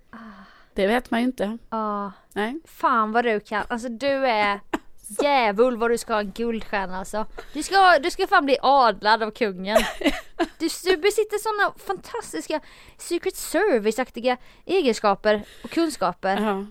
[0.74, 1.58] Det vet man ju inte.
[1.70, 2.12] Ja.
[2.32, 2.60] Nej.
[2.64, 3.64] Fan vad du kan.
[3.68, 4.60] Alltså du är
[5.22, 7.26] djävul vad du ska ha en guldstjärna alltså.
[7.52, 9.78] Du ska, du ska fan bli adlad av kungen.
[10.58, 12.60] Du, du besitter sådana fantastiska
[12.98, 14.36] Secret Service-aktiga
[14.66, 16.40] egenskaper och kunskaper.
[16.42, 16.66] Ja.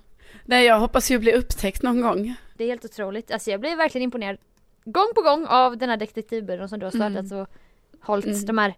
[0.46, 2.36] Nej, jag hoppas ju bli upptäckt någon gång.
[2.58, 3.32] Det är helt otroligt.
[3.32, 4.38] Alltså jag blir verkligen imponerad
[4.86, 7.56] gång på gång av den här detektivbyrån som du har startat och
[8.02, 8.46] hållit Mm.
[8.46, 8.74] de här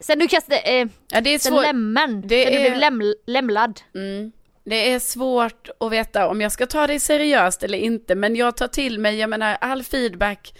[0.00, 1.62] Sen du kastade, eh, Ja, det är sen svårt.
[1.62, 3.80] lämmen, Det sen du är- blev läm, lämlad.
[3.94, 4.32] Mm.
[4.68, 8.56] Det är svårt att veta om jag ska ta det seriöst eller inte, men jag
[8.56, 10.54] tar till mig, jag menar all feedback,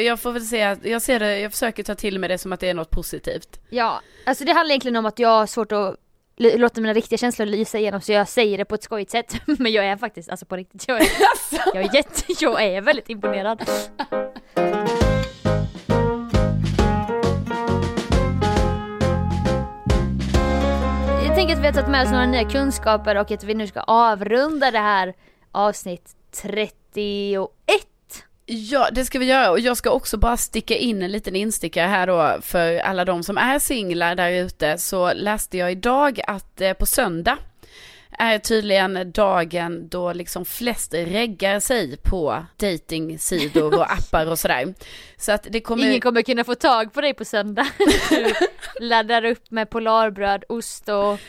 [0.00, 2.52] jag får väl säga att jag ser det, jag försöker ta till mig det som
[2.52, 3.60] att det är något positivt.
[3.70, 5.96] Ja, alltså det handlar egentligen om att jag har svårt att
[6.36, 9.34] låta mina riktiga känslor lysa igenom så jag säger det på ett skojigt sätt.
[9.58, 11.08] Men jag är faktiskt, alltså på riktigt, jag är,
[11.74, 13.62] jag är jätte, jag är väldigt imponerad.
[21.46, 23.80] tänker att vi har tagit med oss några nya kunskaper och att vi nu ska
[23.80, 25.14] avrunda det här
[25.52, 26.10] avsnitt
[26.42, 27.48] 31.
[28.46, 31.86] Ja, det ska vi göra och jag ska också bara sticka in en liten instickare
[31.86, 36.60] här då för alla de som är singlar där ute så läste jag idag att
[36.60, 37.38] eh, på söndag
[38.18, 44.74] är tydligen dagen då liksom flest reggar sig på datingsidor och appar och sådär.
[45.16, 45.86] Så att det kommer...
[45.86, 47.66] Ingen kommer kunna få tag på dig på söndag.
[48.78, 51.20] Du laddar upp med polarbröd, ost och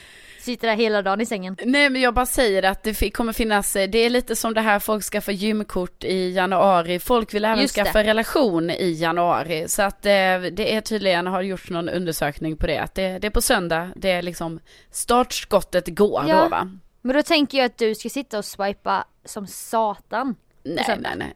[0.45, 1.57] sitter där hela dagen i sängen.
[1.63, 4.61] Nej men jag bara säger att det kommer finnas, eh, det är lite som det
[4.61, 7.83] här folk skaffar gymkort i januari, folk vill även Just det.
[7.83, 9.67] skaffa relation i januari.
[9.67, 10.11] Så att eh,
[10.51, 13.89] det är tydligen, har gjorts någon undersökning på det, att det, det är på söndag,
[13.95, 14.59] det är liksom
[14.91, 16.43] startskottet går Ja.
[16.43, 16.69] då va?
[17.01, 20.35] Men då tänker jag att du ska sitta och swipa som satan.
[20.63, 21.33] Nej nej nej.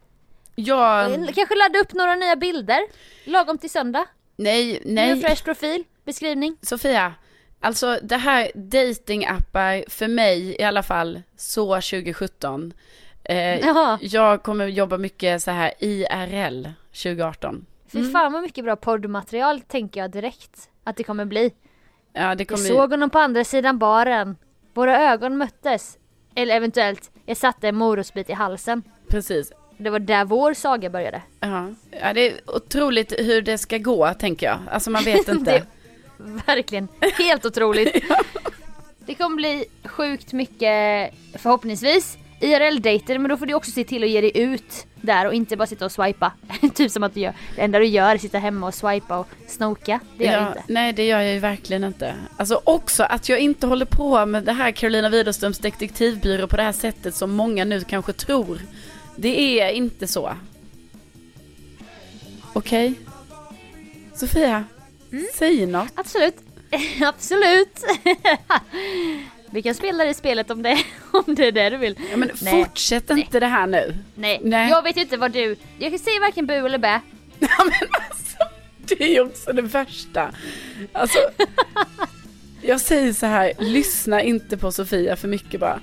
[0.55, 2.79] Jag, Eller Kanske ladda upp några nya bilder,
[3.25, 4.05] lagom till söndag.
[4.35, 5.13] nej Ny nej.
[5.13, 6.57] och fräsch profil, beskrivning.
[6.61, 7.13] Sofia,
[7.59, 12.73] alltså det här datingappar för mig i alla fall så 2017.
[13.23, 16.67] Eh, Jaha, jag kommer jobba mycket så här IRL
[17.03, 17.65] 2018.
[17.91, 21.51] fy fan vad mycket bra poddmaterial tänker jag direkt att det kommer bli.
[22.13, 24.35] Ja, det Jag kommer såg honom på andra sidan baren.
[24.73, 25.97] Våra ögon möttes.
[26.35, 28.83] Eller eventuellt, jag satte en morotsbit i halsen.
[29.07, 29.51] precis.
[29.77, 31.21] Det var där vår saga började.
[31.39, 31.67] Ja.
[32.01, 34.59] ja, det är otroligt hur det ska gå tänker jag.
[34.71, 35.51] Alltså man vet inte.
[35.51, 35.65] Det-
[36.45, 37.95] Verkligen, helt otroligt.
[39.05, 44.09] Det kommer bli sjukt mycket, förhoppningsvis, IRL-dejter men då får du också se till att
[44.09, 46.31] ge dig ut där och inte bara sitta och swipa.
[46.75, 47.33] typ som att du gör.
[47.55, 49.99] Det enda du gör är att sitta hemma och swipa och snoka.
[50.17, 50.63] Det gör ja, inte.
[50.67, 52.15] Nej, det gör jag ju verkligen inte.
[52.37, 56.63] Alltså också att jag inte håller på med det här Carolina Widerströms detektivbyrå på det
[56.63, 58.61] här sättet som många nu kanske tror.
[59.15, 60.33] Det är inte så.
[62.53, 62.93] Okej?
[64.13, 64.63] Sofia,
[65.11, 65.25] Mm.
[65.33, 65.91] säg något.
[65.95, 66.35] Absolut.
[67.01, 67.83] Absolut.
[69.51, 71.95] Vi kan spela det spelet om det, om det är det du vill.
[72.11, 72.63] Ja, men Nej.
[72.63, 73.95] fortsätt inte det här nu.
[74.15, 74.39] Nej.
[74.43, 74.69] Nej.
[74.69, 75.55] jag vet inte vad du...
[75.79, 77.01] Jag kan säga varken bu eller bä.
[77.39, 78.37] Ja, men alltså,
[78.79, 80.31] det är ju också det värsta.
[80.93, 81.19] Alltså,
[82.61, 85.79] jag säger så här, lyssna inte på Sofia för mycket bara.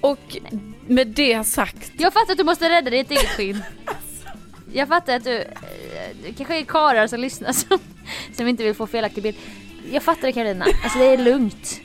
[0.00, 0.36] Och
[0.86, 3.62] med det sagt, Jag fattar att du måste rädda ditt eget skinn.
[4.72, 5.46] Jag fattar att du, eh,
[6.24, 7.78] det kanske är karlar som lyssnar som,
[8.36, 9.36] som inte vill få felaktig bild.
[9.92, 11.80] Jag fattar det Carolina, alltså det är lugnt.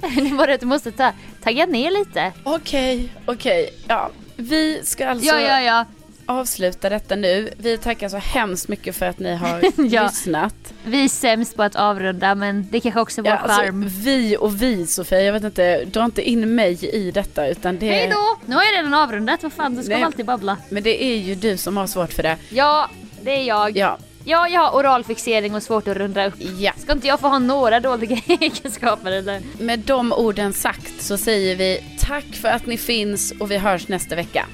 [0.00, 1.12] Det är bara att du måste ta,
[1.42, 2.32] tagga ner lite.
[2.44, 4.10] okej, okej, ja.
[4.36, 5.84] Vi ska alltså Ja, ja, ja.
[6.26, 7.50] Avsluta detta nu.
[7.56, 9.60] Vi tackar så hemskt mycket för att ni har
[9.90, 10.02] Ja.
[10.02, 10.54] lyssnat.
[10.84, 13.84] Vi är sämst på att avrunda men det kanske också vår Ja, alltså, charm.
[13.88, 17.86] vi och vi Sofia, jag vet inte, dra inte in mig i detta utan det
[17.90, 18.38] Hej då!
[18.46, 20.02] Nu har jag redan avrundat, vad fan, du ska Nej.
[20.02, 20.56] alltid babbla.
[20.68, 22.36] Men det är ju du som har svårt för det.
[22.48, 22.90] Ja,
[23.22, 23.76] det är jag.
[23.76, 26.34] Ja, Ja, jag har oralfixering och svårt att runda upp.
[26.58, 26.72] ja.
[26.76, 29.40] Ska inte jag få ha några dåliga egenskaper eller?
[29.58, 33.88] Med de orden sagt så säger vi tack för att ni finns och vi hörs
[33.88, 34.46] nästa vecka.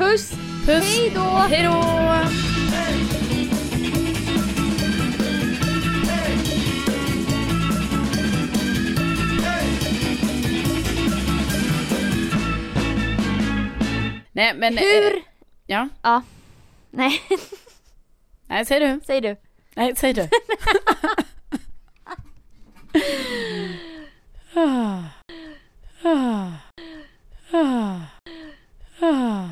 [0.00, 0.30] Puss!
[0.66, 0.84] Puss!
[0.84, 1.20] Hej då!
[1.20, 1.72] Hej då!
[14.32, 14.78] Nej men...
[14.78, 15.16] Eh, Hur?
[15.16, 15.22] Eh,
[15.66, 15.88] ja?
[16.02, 16.22] Ja.
[16.90, 17.22] Nej.
[18.46, 19.00] Nej, säg du.
[19.06, 19.36] Säg du.
[19.74, 20.22] Nej, säg du.
[24.54, 25.02] ah.
[26.02, 26.52] Ah.
[27.52, 28.00] Ah.
[29.00, 29.48] Ah.